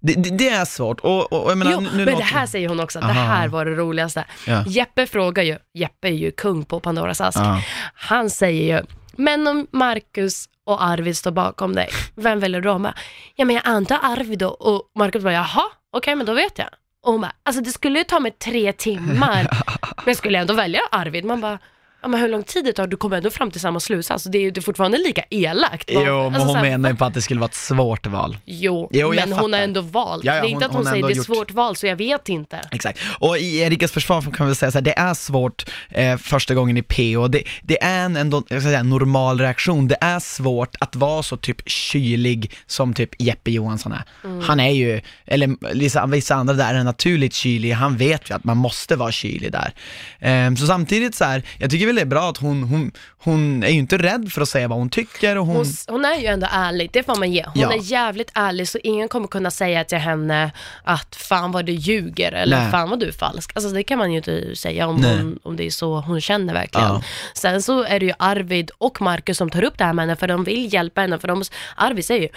[0.00, 2.46] Det, det, det är svårt och, och jag menar, jo, nu men låter- det här
[2.46, 3.12] säger hon också, det Aha.
[3.22, 4.24] här var det roligaste.
[4.46, 4.64] Ja.
[4.66, 7.38] Jeppe frågar ju, Jeppe är ju kung på Pandoras ask.
[7.38, 7.62] Ja.
[7.94, 12.72] Han säger ju, men om Marcus och Arvid står bakom dig, vem väljer du då?
[12.72, 12.94] Hon bara,
[13.34, 14.48] Ja men jag antar Arvid då.
[14.48, 16.68] Och Marcus bara, jaha, okej men då vet jag.
[17.02, 19.48] Och hon bara, alltså det skulle ju ta mig tre timmar,
[19.96, 21.24] men jag skulle ändå välja Arvid.
[21.24, 21.58] Man bara,
[22.02, 24.24] ja men hur lång tid det tar, du kommer ändå fram till samma slutsats.
[24.24, 25.90] Det är ju fortfarande lika elakt.
[25.92, 28.06] Jo, men Alltså, hon så här, menar ju på att det skulle vara ett svårt
[28.06, 28.36] val.
[28.44, 29.58] Jo, Jo, men hon har fattar.
[29.64, 30.24] ändå valt.
[30.24, 31.76] Ja, ja, det är inte hon- att hon, hon säger det är gjort- svårt val,
[31.76, 32.60] så jag vet inte.
[32.70, 32.98] Exakt.
[33.18, 36.76] Och i Erikas försvar kan vi säga så här, det är svårt eh, första gången
[36.76, 41.22] i PO, det, det är en ändå, säga, normal reaktion, det är svårt att vara
[41.22, 44.02] så typ kylig som typ Jeppe Johansson är.
[44.42, 48.44] Han är ju, eller vissa, vissa andra där är naturligt kylig, han vet ju att
[48.44, 49.72] man måste vara kylig där.
[50.20, 53.68] Eh, så samtidigt så här, jag tycker väl det bra att hon, hon, hon är
[53.68, 56.26] ju inte rädd för att säga vad hon tycker och hon, Hon, hon är ju
[56.26, 57.44] ändå ärlig, det får man ge.
[57.44, 57.72] Hon Ja.
[57.72, 60.50] är jävligt ärlig så ingen kommer kunna säga till henne
[60.84, 62.70] att fan vad du ljuger eller Nej.
[62.70, 63.52] fan vad du är falsk.
[63.54, 65.16] Alltså det kan man ju inte säga om, Nej.
[65.16, 66.88] hon, om det är så hon känner verkligen.
[66.88, 67.02] Ja.
[67.34, 70.16] Sen så är det ju Arvid och Marcus som tar upp det här med henne
[70.16, 71.18] för de vill hjälpa henne.
[71.18, 71.42] För de,
[71.76, 72.28] Arvid säger ju,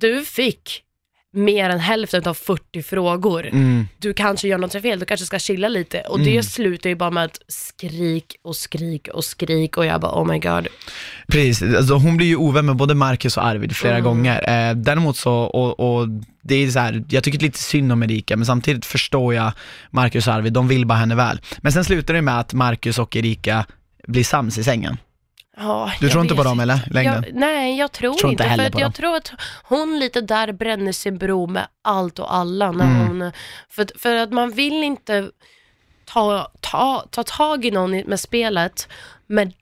[0.00, 0.82] du fick
[1.32, 3.46] mer än hälften av 40 frågor.
[3.46, 3.88] Mm.
[3.98, 6.00] Du kanske gör något fel, du kanske ska chilla lite.
[6.00, 10.22] Och det slutar ju bara med att skrik och skrik och skrik och jag bara
[10.22, 10.68] oh my god.
[11.28, 14.68] Precis, alltså hon blir ju ovän med både Marcus och Arvid flera gånger.
[14.68, 16.08] Eh, däremot så, och, och
[16.42, 19.52] det är så här, jag tycker lite synd om Erika, men samtidigt förstår jag
[19.90, 21.40] Marcus och Arvid, de vill bara henne väl.
[21.58, 23.66] Men sen slutar det med att Marcus och Erika
[24.06, 24.96] blir sams i sängen.
[25.58, 26.80] Ja, Du tror inte på dem eller?
[26.90, 27.24] Längden?
[27.26, 28.50] Jag, nej, jag tror, Tror inte inte.
[28.50, 28.92] heller för jag dem.
[28.92, 29.30] tror att
[29.62, 32.72] hon lite där bränner sin bro med allt och alla.
[32.72, 33.06] När Mm.
[33.20, 33.32] hon,
[33.70, 35.30] för, för att man vill inte
[36.04, 38.88] ta, ta, ta tag i någon med spelet
[39.26, 39.52] med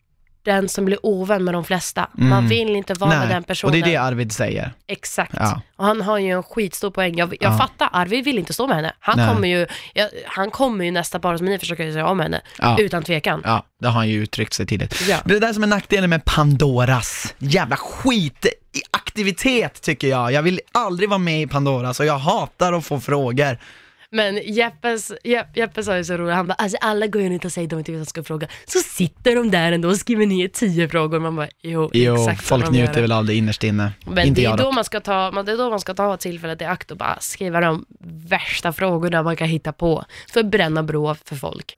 [0.46, 2.09] den som blir ovän med de flesta.
[2.12, 3.74] Man vill inte vara med den personen.
[3.74, 3.82] Mm.
[3.82, 4.72] och det är det Arvid säger.
[4.87, 5.32] Exakt.
[5.37, 5.61] Ja.
[5.76, 7.16] Och han har ju en skitstor poäng.
[7.18, 7.59] Jag, jag Ja.
[7.59, 8.92] fattar, Arvid vill inte stå med henne.
[9.00, 9.35] Han Nej.
[9.35, 12.40] kommer ju, jag, han kommer ju nästa par som ni försöker säga om henne.
[12.59, 12.76] Ja.
[12.78, 13.42] Utan tvekan.
[13.44, 15.02] Ja, det har han ju uttryckt sig tidigt.
[15.09, 15.18] Ja.
[15.24, 20.32] Det är det där som är nackdelen med Pandoras jävla skit i aktivitet tycker jag.
[20.32, 23.59] Jag vill aldrig vara med i Pandoras och jag hatar att få frågor.
[24.16, 27.44] Men Jeppes, Jepp, Jeppe sa ju så roligt, han bara alltså alla går ju runt
[27.44, 28.48] och säger att de inte vet vad de ska fråga.
[28.66, 31.18] Så sitter de där ändå och skriver ner tio frågor.
[31.20, 33.92] Man bara jo, Jo, exakt folk njuter väl av det innerst inne.
[34.07, 36.62] Men inte det är, då man ska ta, det är då man ska ta tillfället
[36.62, 37.85] i akt och bara skriva de
[38.29, 40.05] värsta frågorna man kan hitta på.
[40.33, 41.76] För att bränna bro för folk.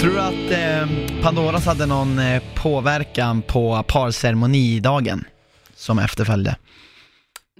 [0.00, 5.24] Tror du att eh, Pandoras hade någon eh, påverkan på parceremonidagen
[5.80, 6.56] som efterföljde?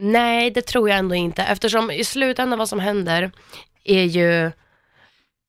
[0.01, 1.43] Nej, det tror jag ändå inte.
[1.43, 3.31] Eftersom i slutändan vad som händer
[3.85, 4.51] är ju,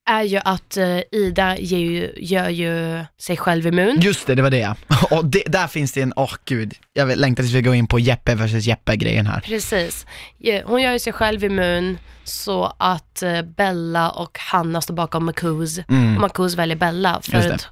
[0.10, 4.00] är ju att eh, Ida ju, gör ju sig själv immun.
[4.02, 4.76] Just det, det var det
[5.12, 8.00] Och det, där finns det en, åh gud, jag längtar tills vi går in på
[8.00, 9.40] Jeppe versus Jeppe-grejen här.
[9.40, 10.06] Precis.
[10.66, 15.80] Hon gör ju sig själv immun så att eh, Bella och Hanna står bakom Marcus.
[15.90, 16.16] Mm.
[16.16, 17.68] Och Marcus väljer Bella för att,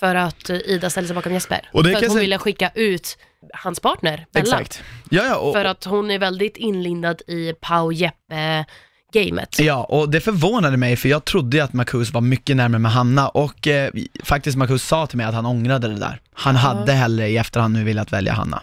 [0.00, 1.68] för att Ida ställer sig bakom Jesper.
[1.72, 3.18] Och det för kan att hon säga- ville skicka ut
[3.54, 4.44] hans partner, Bella.
[4.44, 4.82] Exakt.
[5.10, 9.58] Ja, ja, och, För att hon är väldigt inlindad i Pau Jeppe-gamet.
[9.58, 12.92] Ja, och det förvånade mig för jag trodde ju att Marcus var mycket närmare med
[12.92, 13.90] Hanna och eh,
[14.24, 16.20] faktiskt Marcus sa till mig att han ångrade det där.
[16.32, 18.62] Han hade hellre i efterhand nu velat välja Hanna.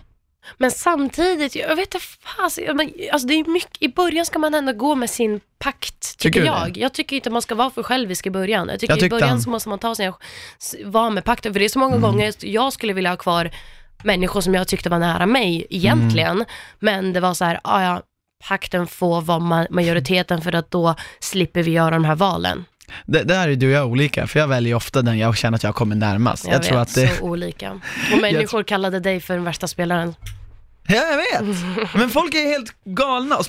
[0.58, 4.54] Men samtidigt, jag vet inte fas, men, alltså det är mycket, i början ska man
[4.54, 6.78] ändå gå med sin pakt, Tycker tycker jag.
[6.78, 8.68] Jag tycker inte man ska vara för självisk i början.
[8.72, 10.14] Jag tycker Jag i början han- så måste man ta sin,
[10.86, 11.90] vara med pakten, för det är så Mm.
[11.92, 13.52] många gånger jag skulle vilja ha kvar
[14.04, 16.46] människor som jag tyckte var nära mig egentligen, Mm.
[16.80, 18.02] men det var så här, ah, ja,
[18.48, 22.66] pakten får vara ma- majoriteten för att då slipper vi göra de här valen.
[23.06, 25.64] Det, där är du och jag olika, för jag väljer ofta den jag känner att
[25.64, 26.46] jag kommer närmast.
[26.46, 27.08] Jag, Jag, tror vet, att det...
[27.08, 27.72] så olika.
[28.14, 30.16] Och människor kallade dig för den värsta spelaren.
[30.88, 31.58] Ja, jag vet!
[31.96, 33.46] Men folk är helt galna och,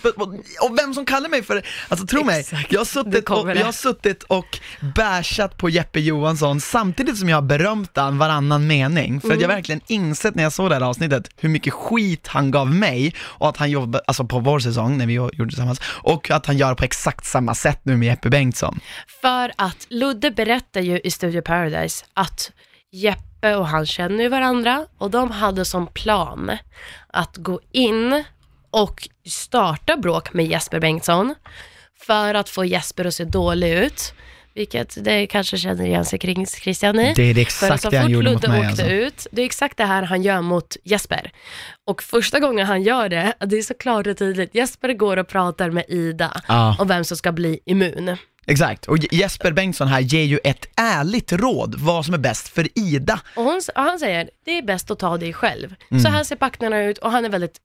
[0.63, 2.73] och, vem som kallar mig för Alltså tro mig, Exakt.
[2.73, 3.55] jag har suttit och, det.
[3.55, 4.59] jag har suttit och
[4.97, 9.21] bashat på Jeppe Johansson samtidigt som jag har berömt han varannan mening.
[9.21, 9.41] För att Mm.
[9.43, 13.15] jag verkligen insett när jag såg det här avsnittet hur mycket skit han gav mig
[13.21, 16.47] och att han jobbar, alltså på vår säsong när vi gjorde det tillsammans, och att
[16.47, 18.81] han gör på exakt samma sätt nu med Jeppe Bengtsson.
[19.21, 22.51] För att Ludde berättar ju i Studio Paradise att
[22.93, 23.23] Jeppe
[23.55, 26.57] och han känner ju varandra och de hade som plan
[27.09, 28.25] att gå in
[28.71, 31.35] och starta bråk med Jesper Bengtsson
[32.07, 34.15] för att få Jesper att se dålig ut.
[34.55, 37.13] Vilket det kanske känner igen sig kring Christian i.
[37.17, 38.87] Det är det exakt det han gjorde mot Ludde mig åkte alltså.
[38.87, 41.33] ut, det är exakt det här han gör mot Jesper.
[41.87, 45.29] Och första gången han gör det, det är så klart och tydligt, Jesper går och
[45.29, 46.77] pratar med Ida Ja.
[46.79, 48.17] om vem som ska bli immun.
[48.47, 52.79] Exakt, och Jesper Bengtsson här ger ju ett ärligt råd vad som är bäst för
[52.79, 53.21] Ida.
[53.37, 55.75] Och, hon, och han säger, det är bäst att ta dig själv.
[55.91, 56.03] Mm.
[56.03, 57.57] Så här ser pakterna ut och han är väldigt,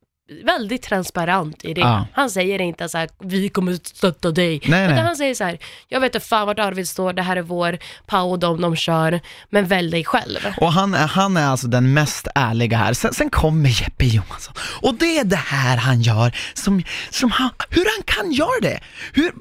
[0.43, 1.81] väldigt transparent i det.
[1.81, 2.07] Ja.
[2.13, 4.61] Han säger inte så här, vi kommer stötta dig.
[4.65, 5.05] Nej, Utan nej.
[5.05, 7.77] han säger så här, jag vet inte fan vart Arvid står, det här är vår,
[8.05, 10.39] Pau och de, de kör, men välj dig själv.
[10.57, 12.93] Och han är, han är alltså den mest ärliga här.
[12.93, 14.53] Sen, sen kommer Jeppe Johansson.
[14.81, 18.79] Och det är det här han gör, som, som han, hur han kan göra det.
[19.13, 19.31] Hur,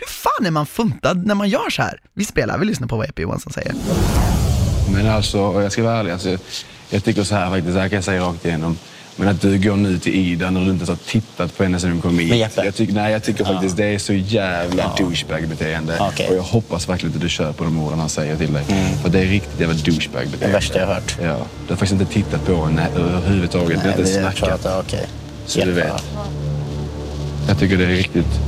[0.00, 2.00] hur fan är man funtad när man gör så här?
[2.14, 3.74] Vi spelar, vi lyssnar på vad Jeppe Johansson säger.
[4.92, 6.38] Men alltså, jag ska vara ärlig, alltså,
[6.90, 8.76] jag tycker så här faktiskt, det här kan jag säga rakt igenom.
[9.16, 11.80] Men att du går nu till Ida när du inte ens har tittat på henne
[11.80, 12.50] sen du kom hit.
[12.56, 15.96] Jag tycker, nej, jag tycker faktiskt det är så jävla douchebag-beteende.
[16.00, 16.28] Okej.
[16.28, 18.64] Och jag hoppas verkligen att du kör på de orden han säger till dig.
[19.02, 20.46] För det är riktigt jävla douchebag-beteende.
[20.46, 21.16] Det värsta jag har hört.
[21.22, 21.36] Ja.
[21.66, 23.82] Du har faktiskt inte tittat på henne överhuvudtaget.
[23.82, 24.48] Du har inte snackat.
[24.48, 25.06] pratar, okej.
[25.46, 26.04] Så du vet.
[27.48, 28.40] Jag tycker det är riktigt...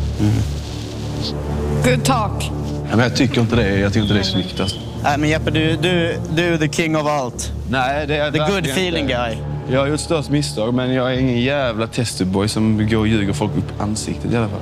[1.84, 2.50] Good talk.
[2.90, 3.78] Ja, men jag tycker inte det.
[3.78, 4.76] Jag tycker inte det är snyggt alltså.
[5.02, 7.52] Nej men Jeppe, du, du, du är the king of allt.
[7.70, 9.14] Nej, det är The good feeling inte.
[9.14, 9.36] guy.
[9.70, 13.32] Jag har gjort störst misstag, men jag är ingen jävla testboy som går och ljuger
[13.32, 14.60] folk upp ansiktet i alla fall.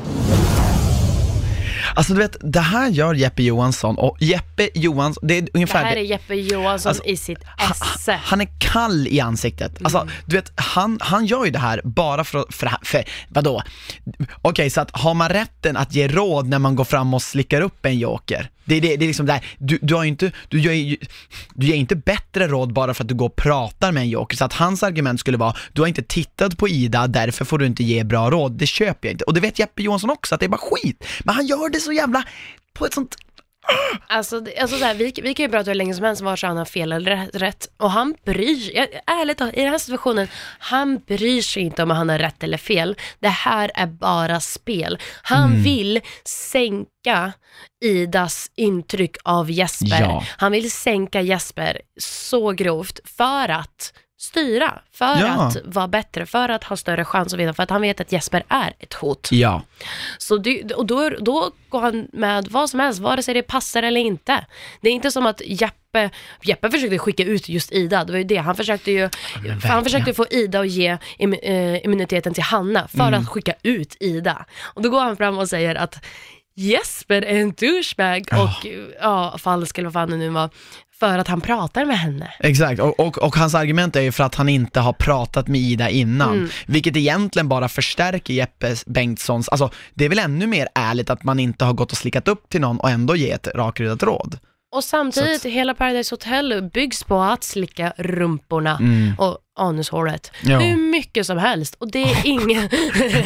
[1.95, 5.85] Alltså du vet, det här gör Jeppe Johansson och Jeppe Johansson, det är Det ungefär
[5.85, 8.21] här är Jeppe Johansson Alltså, i sitt esse.
[8.25, 9.73] han är kall i ansiktet.
[9.83, 10.11] Alltså, Mm.
[10.27, 13.63] du vet, han, han gör ju det här bara för för, för vadå?
[14.43, 17.61] Okej, så att har man rätten att ge råd när man går fram och slickar
[17.61, 18.51] upp en joker?
[18.71, 20.97] Det, är det, det är liksom där, du, du har ju inte, du gör ju,
[21.55, 24.37] du ger inte bättre råd bara för att du går och pratar med en joker.
[24.37, 27.67] Så att hans argument skulle vara, du har inte tittat på Ida, därför får du
[27.67, 28.53] inte ge bra råd.
[28.53, 29.25] Det köper jag inte.
[29.25, 31.05] Och det vet Jeppe Johansson också, att det är bara skit.
[31.25, 32.25] Men han gör det så jävla,
[32.75, 33.17] på ett sånt
[34.07, 36.47] Alltså, alltså så här, vi, vi kan ju prata hur länge som helst om var
[36.47, 37.69] han har fel eller rätt-.
[37.77, 41.91] Och han bryr sig, ärligt talat, i den här situationen, han bryr sig inte om
[41.91, 42.97] han har rätt eller fel.
[43.21, 44.99] Det här är bara spel.
[45.23, 45.63] Han Mm.
[45.63, 47.33] vill sänka
[47.85, 50.01] Idas intryck av Jesper.
[50.01, 50.25] Ja.
[50.37, 55.27] Han vill sänka Jesper så grovt för att styra, för Ja.
[55.27, 58.13] att vara bättre, för att ha större chans att vinna, för att han vet att
[58.13, 59.29] Jesper är ett hot.
[59.33, 59.63] Ja.
[60.19, 63.83] Så det, och då, då går han med vad som helst, vare sig det passar
[63.83, 64.47] eller inte.
[64.81, 66.11] Det är inte som att Jeppe,
[66.43, 68.37] Jeppe försökte skicka ut just Ida, det var ju det.
[68.37, 69.09] Han försökte ju,
[69.63, 73.21] för han försökte få Ida att ge im, eh, immuniteten till Hanna för Mm.
[73.21, 74.45] att skicka ut Ida.
[74.63, 76.05] Och då går han fram och säger att
[76.55, 78.67] Jesper är en douchebag och
[79.01, 80.51] ja, falsk eller vad fan det nu var,
[81.01, 82.31] för att han pratar med henne.
[82.41, 85.61] Exakt, och, och, och hans argument är ju för att han inte har pratat med
[85.61, 86.49] Ida innan, Mm.
[86.67, 91.41] vilket egentligen bara förstärker Jeppe Bengtssons, alltså det är väl ännu mer ärligt att man
[91.41, 94.39] inte har gått och slickat upp till någon och ändå ge ett rakryggat råd.
[94.77, 99.15] Och samtidigt, hela Paradise Hotel byggs på att slicka rumporna Mm.
[99.19, 100.33] och anushålet.
[100.43, 100.59] Ja.
[100.59, 101.75] Hur mycket som helst.
[101.79, 102.69] Och det är ingen...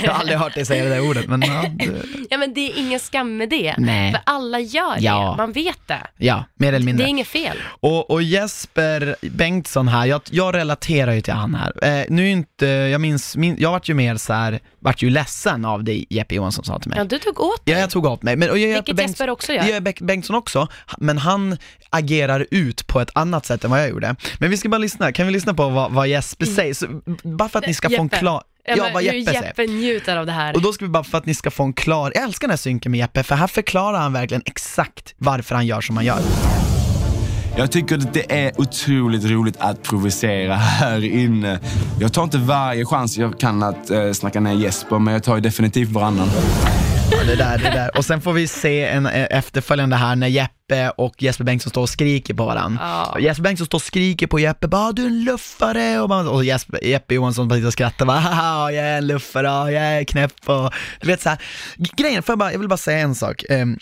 [0.02, 1.90] Jag har aldrig hört dig säga det där ordet, men ja, det,
[2.30, 3.74] ja men det är ingen skam med det.
[3.78, 4.12] Nej.
[4.12, 5.30] För alla gör Ja.
[5.30, 6.00] det, man vet det.
[6.16, 7.04] ja mer eller Det mindre.
[7.06, 7.56] är inget fel.
[7.80, 11.98] Och, och Jesper Bengtsson här, jag, jag relaterar ju till han här.
[12.00, 15.64] Eh, nu inte, jag minns, min, jag vart ju mer så här, vart ju ledsen
[15.64, 16.98] av det Jeppe Johansson sa till mig.
[16.98, 18.36] Ja, du tog åt Ja, jag tog åt mig.
[18.36, 19.62] Men, och jag, Vilket Jesper också gör.
[19.62, 20.68] Det gör Be- Bengtsson också,
[20.98, 21.56] men han
[21.90, 24.16] agerar ut på ett annat sätt än vad jag gjorde.
[24.38, 26.74] Men vi ska bara lyssna, kan vi lyssna på vad, vad Jesper säger?
[26.74, 26.86] Så,
[27.22, 28.02] bara för att ni ska få en.
[28.02, 28.18] Jeppe.
[28.18, 28.42] klar...
[28.66, 29.32] Ja, vad Jeppe.
[29.32, 30.54] Jeppe njuter av det här.
[30.54, 32.52] Och då ska vi bara för att ni ska få en klar, jag älskar den
[32.52, 36.06] här synken med Jeppe, för här förklarar han verkligen exakt varför han gör som han
[36.06, 36.18] gör.
[37.56, 41.60] Jag tycker att det är otroligt roligt att provocera här inne.
[42.00, 45.34] Jag tar inte varje chans jag kan att eh, snacka ner Jesper, men jag tar
[45.34, 46.28] ju definitivt varannan.
[47.10, 47.96] Ja, det där, det där.
[47.96, 50.54] Och sen får vi se en eh, efterföljande här när Jeppe
[50.96, 52.78] och Jesper Bengtsson står och skriker på varandra.
[52.82, 53.18] Ja.
[53.20, 56.44] Jesper Bengtsson står och skriker på Jeppe, bara du är en luffare och, bara, och
[56.44, 60.04] Jesper, Jeppe Johansson bara sitter och skrattar, bara haha jag är en luffare, jag är
[60.04, 61.38] knäpp och du vet så här.
[61.96, 63.44] Grejen, för jag, bara, jag vill bara säga en sak.
[63.48, 63.78] Ehm,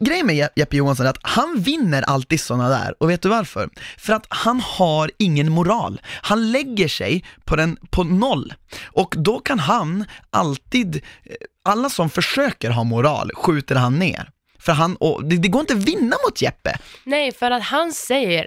[0.00, 3.28] Grejen med Je- Jeppe Johansson är att han vinner alltid sådana där, och vet du
[3.28, 3.68] varför?
[3.98, 6.00] För att han har ingen moral.
[6.22, 8.54] Han lägger sig på, den, på noll,
[8.86, 11.00] och då kan han alltid, eh,
[11.64, 14.28] alla som försöker ha moral skjuter han ner.
[14.58, 16.78] För han, och det, det går inte att vinna mot Jeppe.
[17.04, 18.46] Nej, för att han säger,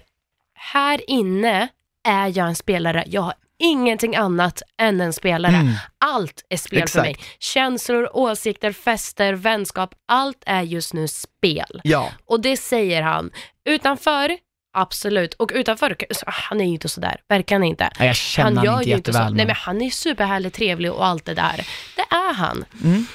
[0.54, 1.68] här inne
[2.08, 5.56] är jag en spelare, jag har ingenting annat än en spelare.
[5.56, 5.74] Mm.
[6.06, 7.12] Allt är spel för mig.
[7.12, 7.44] Exakt.
[7.44, 11.82] Känslor, åsikter, fester, vänskap, allt är just nu spel.
[11.84, 12.12] Ja.
[12.26, 13.32] Och det säger han.
[13.66, 14.38] Utanför,
[14.74, 15.34] absolut.
[15.34, 17.90] Och utanför, han är ju inte sådär, verkar han inte.
[18.00, 19.20] Nej, jag känner han gör inte ju inte så.
[19.20, 21.68] Nej men- men han är superhärlig, trevlig och allt det där.
[21.96, 22.66] Det är han.
[22.84, 23.06] Mm.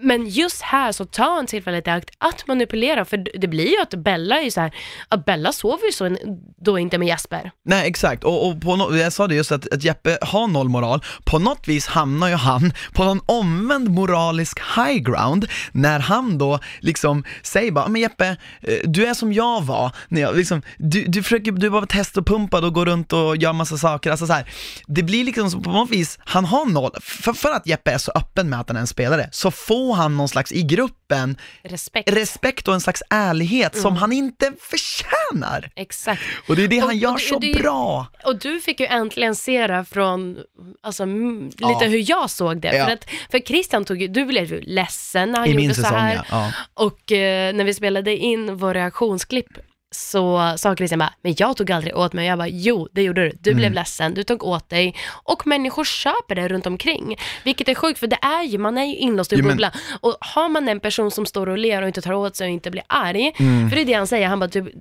[0.00, 3.82] Men just här så tar han tillfället i akt att manipulera, för det blir ju
[3.82, 4.74] att Bella är ju så här,
[5.08, 6.16] att Bella sover ju så
[6.64, 7.50] då inte med Jesper.
[7.64, 10.68] Nej exakt, och, och på no- jag sa det just att, att Jeppe har noll
[10.68, 16.38] moral, på något vis hamnar ju han på någon omvänd moralisk high ground när han
[16.38, 20.36] då liksom säger bara, ah, men Jeppe, eh, du är som jag var, när jag,
[20.36, 24.10] liksom, du, du försöker, du är bara testopumpad och går runt och gör massa saker,
[24.10, 24.50] alltså så här,
[24.86, 28.12] det blir liksom på något vis, han har noll, för, för att Jeppe är så
[28.14, 32.10] öppen med att han är en spelare, så får han någon slags i gruppen Respekt.
[32.12, 33.96] respekt och en slags ärlighet som Mm.
[34.00, 35.70] han inte förtjänar.
[35.76, 36.22] Exakt.
[36.48, 38.06] Och det är det Och- han gör och det- så det bra.
[38.24, 40.38] Och du fick ju äntligen se det från,
[40.82, 41.78] alltså lite Ja.
[41.86, 42.76] hur jag såg det.
[42.76, 42.84] Ja.
[42.86, 45.74] För, att, för Christian tog ju, du blev ju ledsen när han I gjorde min
[45.74, 46.14] så säsong här.
[46.14, 46.22] ja.
[46.30, 46.52] ja.
[46.74, 49.48] Och eh, när vi spelade in vår reaktionsklipp
[49.90, 52.26] så sa Christian bara, men jag tog aldrig åt mig.
[52.26, 53.32] Jag bara, jo det gjorde du.
[53.40, 54.94] Du blev ledsen, du tog åt dig.
[55.10, 57.16] Och människor köper det runt omkring.
[57.44, 59.72] Vilket är sjukt, för det är ju, man är ju inlåst i en bubbla.
[60.00, 62.52] Och har man en person som står och ler och inte tar åt sig och
[62.52, 63.68] inte blir arg, Mm.
[63.68, 64.72] för det är det han säger, han bara, du,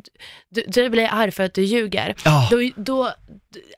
[0.50, 2.16] du, du blir arg för att du ljuger.
[2.26, 2.48] Ja.
[2.52, 3.12] Då, då,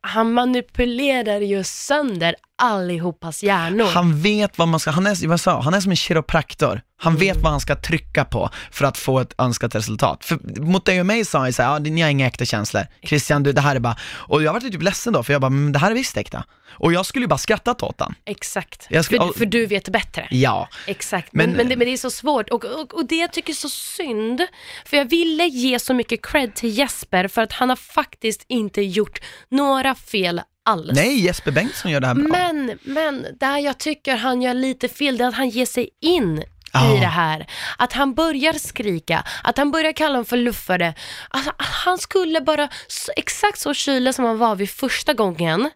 [0.02, 3.86] han manipulerar ju sönder allihopas hjärnor.
[3.86, 6.82] Han vet vad man ska, han är, vad sa, han är som en kiropraktor.
[7.02, 10.26] Han vet vad han ska trycka på för att få ett önskat resultat.
[10.26, 12.84] För mot dig och mig sa han ju såhär, ja ni har inga äkta känslor.
[13.04, 15.50] Christian, du, det här är bara, och jag var typ ledsen då, för jag bara,
[15.50, 16.44] men det här är visst äkta.
[16.72, 18.16] Och jag skulle ju bara skrattat åt han.
[18.26, 18.84] Exakt.
[18.84, 20.28] Ska- för, för du vet bättre.
[20.32, 20.70] Ja.
[20.88, 23.34] Exakt, men, Men- men, det, men det är så svårt och, och, och det jag
[23.34, 24.42] tycker är så synd,
[24.86, 28.82] för jag ville ge så mycket cred till Jesper för att han har faktiskt inte
[28.82, 30.92] gjort några fel alls.
[30.94, 32.24] Nej, Jesper Bengtsson gör det här bra.
[32.28, 35.90] Men, men där jag tycker han gör lite fel, det är att han ger sig
[36.02, 36.44] in
[36.74, 36.98] Ja.
[36.98, 37.46] i det här.
[37.78, 40.94] Att han börjar skrika, att han börjar kalla dem för luffare.
[41.30, 42.70] Alltså, han skulle bara,
[43.16, 45.70] exakt så kylig som han var vid första gången,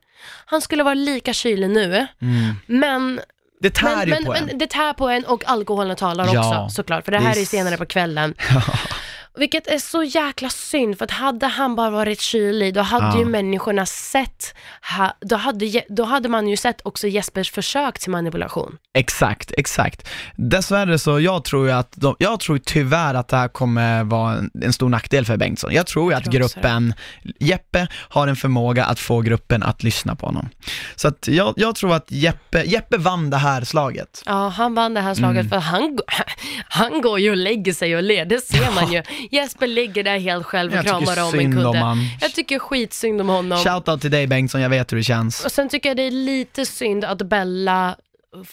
[0.46, 2.08] han skulle vara lika kylig nu.
[2.66, 3.22] Men
[3.62, 4.46] Det tär men, ju men, på en.
[4.46, 7.38] men det tär på en och alkoholen talar Ja, också såklart, för det det här
[7.38, 8.36] är är senare på kvällen.
[9.36, 13.20] Vilket är så jäkla synd, för att hade han bara varit kylig, då hade Ja.
[13.20, 14.56] ju människorna sett,
[14.98, 18.78] ha, då, hade, då hade man ju sett också Jespers försök till manipulation.
[18.94, 20.10] Exakt, exakt.
[20.36, 24.34] Dessvärre så, jag tror ju att, de, jag tror tyvärr att det här kommer vara
[24.38, 25.74] en, en stor nackdel för Bengtsson.
[25.74, 26.94] Jag tror ju att gruppen,
[27.40, 30.50] Jeppe har en förmåga att få gruppen att lyssna på honom.
[30.96, 34.24] Så att jag, jag tror att Jeppe, Jeppe vann det här slaget.
[34.26, 35.50] Ja, han vann det här slaget Mm.
[35.50, 36.00] för han,
[36.68, 39.04] han går ju och lägger sig och ler, det ser man ju.
[39.32, 41.80] Jesper ligger där helt själv och Jag kramar om en om kudde.
[41.80, 41.98] han.
[42.22, 43.58] Jag tycker skitsynd om honom.
[43.58, 45.46] Shoutout till dig Bengtsson, jag vet hur det känns.
[45.46, 47.96] Och sen tycker jag det är lite synd att Bella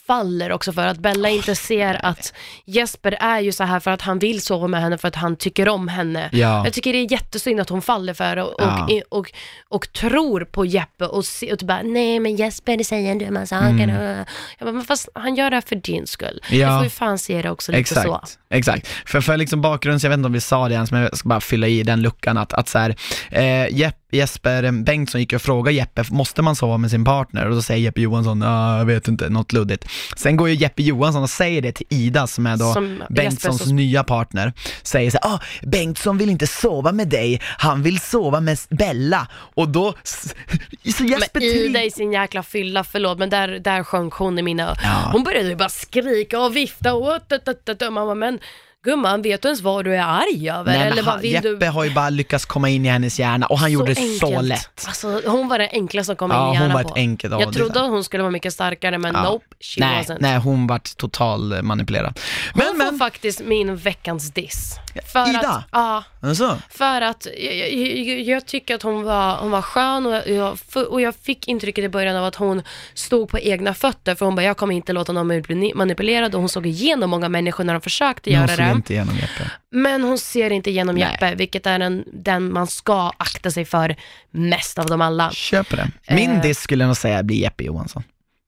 [0.07, 4.03] faller också för att Bella inte ser att Jesper är ju så här för att
[4.03, 6.29] han vill sova med henne för att han tycker om henne.
[6.33, 6.65] Ja.
[6.65, 9.03] Jag tycker det är jättesynd att hon faller för det och, och, Ja.
[9.09, 9.33] och,
[9.69, 13.47] och, tror på Jeppe och, se, och typ bara nej men Jesper säger en dumma
[13.47, 13.67] saker.
[13.69, 14.25] Mm.
[14.59, 16.41] Jag bara, men fast han gör det här för din skull.
[16.51, 16.57] Ja.
[16.57, 18.21] Jag får ju fan se det också lite Exakt, så.
[18.51, 18.87] exakt.
[19.07, 21.29] För, för liksom bakgrunds, jag vet inte om vi sa det ens, men jag ska
[21.29, 22.97] bara fylla i den luckan att, att så här,
[23.31, 27.49] eh, Jepp, Jesper Bengtsson gick och frågade Jeppe, måste man sova med sin partner?
[27.49, 29.89] Och då säger Jeppe Johansson, ah, jag vet inte, något luddigt.
[30.17, 33.63] Sen går ju Jeppe Johansson och säger det till Ida som är då Som Bengtssons
[33.63, 34.53] Jespers- nya partner.
[34.83, 39.29] Säger så här, ah, Bengtsson vill inte sova med dig, han vill sova med Bella.
[39.33, 44.15] Och då, så Jesper Men Ida i sin jäkla fylla, förlåt, men där, där sjönk
[44.15, 45.11] hon i mina Ja.
[45.13, 48.39] Hon började ju bara skrika och vifta och tut, tut, tut, och man bara, men
[48.85, 50.65] gumman, vet du ens vad du är arg över?
[50.65, 51.67] Nej, men Eller vad vill Jeppe du?
[51.67, 54.49] har ju bara lyckats komma in i hennes hjärna och han gjorde det så enkelt.
[54.49, 54.85] lätt.
[54.87, 56.95] Alltså, hon var den enkla som kom Ja, in i hon hjärnan var på.
[56.95, 59.23] enkelt- ja, Jag det trodde att hon skulle vara mycket starkare, men Ja.
[59.23, 60.17] nope, she nej, wasn't.
[60.21, 62.19] nej, hon vart total eh, manipulerad.
[62.55, 64.77] Hon Men, får men, faktiskt min veckans diss.
[65.13, 65.39] För Ida?
[65.41, 70.07] Att, ja, alltså, För att jag, jag, jag, tycker att hon var, hon var skön
[70.07, 70.59] och jag,
[70.91, 72.63] och jag fick intrycket i början av att hon
[72.95, 76.41] stod på egna fötter för hon bara, jag kommer inte låta någon bli manipulerad och
[76.41, 79.51] hon såg igenom många människor när de försökte hon göra såg inte igenom Jeppe.
[79.71, 81.09] Men hon ser inte igenom Nej.
[81.13, 83.97] Jeppe, vilket är den, den man ska akta sig för
[84.31, 85.31] mest av dem alla.
[85.31, 86.15] Köper det.
[86.15, 86.43] Min Eh.
[86.43, 88.03] diss skulle jag nog säga blir Jeppe Johansson.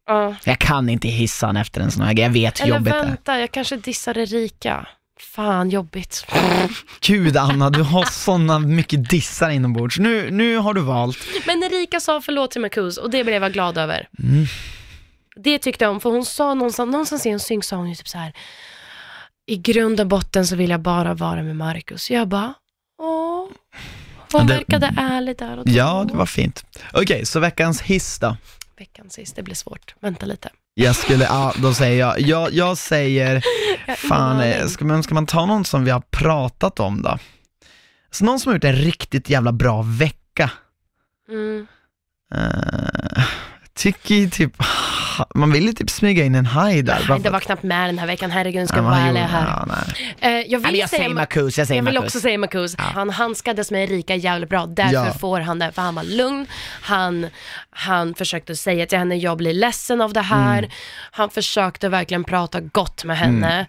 [0.06, 0.34] Ja.
[0.44, 2.92] Jag kan inte hissa han efter en sån här grej, jag vet hur Eller jobbigt
[2.92, 3.04] det är.
[3.04, 4.86] vänta, jag kanske dissar Erika.
[5.20, 6.26] Fan jobbigt.
[7.00, 9.98] Gud Anna, du har såna mycket dissar inombords.
[9.98, 11.18] Nu, nu har du valt.
[11.46, 14.08] Men Erika sa förlåt till Marcus och det blev jag glad över.
[14.22, 14.46] Mm.
[15.36, 17.94] Det tyckte jag om, för hon sa någonstans, någonstans i en synk sa hon ju
[17.94, 18.32] typ så här.
[19.46, 22.10] I grund och botten så vill jag bara vara med Marcus.
[22.10, 22.54] Jag bara,
[22.98, 23.46] åh.
[24.32, 25.72] Hon Det- verkade ärlig där och då.
[25.72, 26.64] Ja, det var fint.
[26.92, 28.36] Okej, så veckans hiss då?
[28.78, 29.94] Veckan sist, det blir svårt.
[30.00, 30.50] Vänta lite.
[30.74, 33.42] Jag skulle, ja, då säger jag, jag, jag säger,
[33.86, 37.18] Jag fan, eh, ska man, ska man ta någon som vi har pratat om då?
[38.10, 40.50] Så någon som har gjort en riktigt jävla bra vecka.
[41.28, 41.66] Mm.
[42.34, 43.24] Uh,
[43.74, 44.52] tycker typ,
[45.34, 47.06] man vill ju typ smyga in en haj där.
[47.08, 49.64] Nej, det var knappt med den här veckan, herregud, ska Ja, vara ärlig här.
[49.68, 50.28] ja.
[50.28, 52.74] Eh, jag vill jag säga Marcus, jag Jag vill också säga Marcus.
[52.78, 55.12] Han handskades med Erika jävligt bra, därför Ja.
[55.12, 55.72] får han det.
[55.72, 56.46] För han var lugn,
[56.82, 57.26] han,
[57.70, 60.58] han försökte säga till henne, jag blir ledsen av det här.
[60.58, 60.70] Mm.
[61.10, 63.66] Han försökte verkligen prata gott med henne.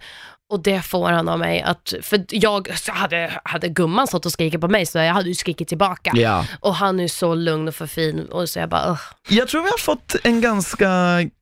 [0.53, 4.61] Och det får han av mig att, för jag, hade, hade gumman stått och skrikit
[4.61, 6.11] på mig så jag hade ju skrikit tillbaka.
[6.15, 6.45] Ja.
[6.59, 9.63] Och han är så lugn och för fin och så jag bara, "Ugh." Jag tror
[9.63, 10.89] vi har fått en ganska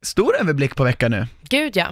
[0.03, 1.27] stor överblick på veckan nu.
[1.49, 1.87] gud ja.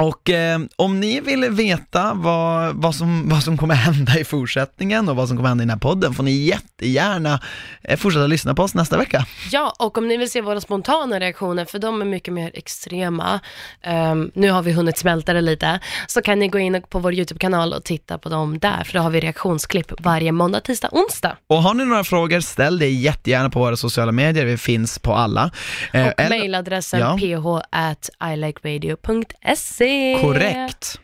[0.00, 5.08] Och eh, om ni vill veta vad, vad, som, vad som kommer hända i fortsättningen
[5.08, 7.40] och vad som kommer hända i den här podden får ni jättegärna
[7.82, 9.26] eh, fortsätta lyssna på oss nästa vecka.
[9.52, 13.40] Ja, och om ni vill se våra spontana reaktioner, för de är mycket mer extrema,
[13.82, 17.14] ehm, nu har vi hunnit smälta det lite, så kan ni gå in på vår
[17.14, 21.36] YouTube-kanal och titta på dem där, för då har vi reaktionsklipp varje måndag, tisdag, onsdag.
[21.46, 25.14] Och har ni några frågor, ställ det jättegärna på våra sociala medier, vi finns på
[25.14, 25.50] alla.
[25.92, 27.16] Eh, Och mejladressen Ja.
[27.20, 29.89] ph at ilikeradio.se.
[30.20, 31.00] Korrekt.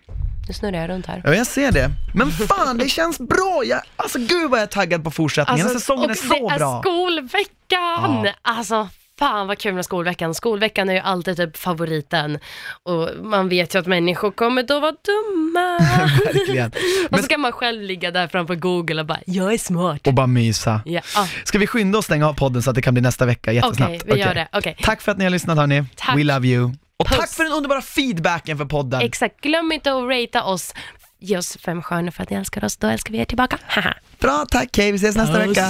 [0.49, 1.22] Nu snurrar jag runt här.
[1.24, 1.91] Ja, jag ser det.
[2.14, 3.62] Men fan, det känns bra!
[3.64, 6.76] Jag, alltså gud vad jag är taggad på fortsättningen, säsongen är och så det bra.
[6.76, 8.24] är skolveckan!
[8.24, 8.32] Ja.
[8.43, 10.34] Alltså fan vad kul med skolveckan.
[10.34, 12.39] Skolveckan är ju alltid typ favoriten.
[12.82, 15.78] Och man vet ju att människor kommer då vara dumma.
[16.24, 16.72] Verkligen.
[17.11, 20.07] och så kan man själv ligga där framför Google och bara, jag är smart.
[20.07, 20.80] Och bara mysa.
[20.84, 23.26] Ja, ah, Ska vi skynda oss stänga av podden så att det kan bli nästa
[23.26, 24.03] vecka jättesnabbt?
[24.03, 24.49] Okej, vi gör det.
[24.53, 24.76] Okej.
[24.82, 25.84] Tack för att ni har lyssnat hörni.
[25.97, 26.16] Tack.
[26.18, 26.72] We love you.
[26.99, 27.18] Och Puss.
[27.18, 29.01] tack för den underbara feedbacken för podden.
[29.01, 30.74] Exakt, glöm inte att ratea oss.
[31.18, 33.59] Ge oss fem stjärnor för att ni älskar oss, då älskar vi er tillbaka.
[33.66, 33.94] Haha.
[34.18, 34.76] Bra, tack.
[34.78, 35.49] Hej, vi ses nästa Puss.
[35.49, 35.66] vecka.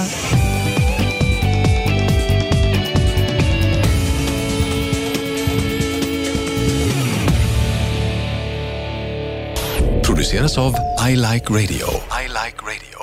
[10.17, 10.73] produceras av
[11.09, 11.87] I Like Radio.
[12.23, 12.96] I like radio.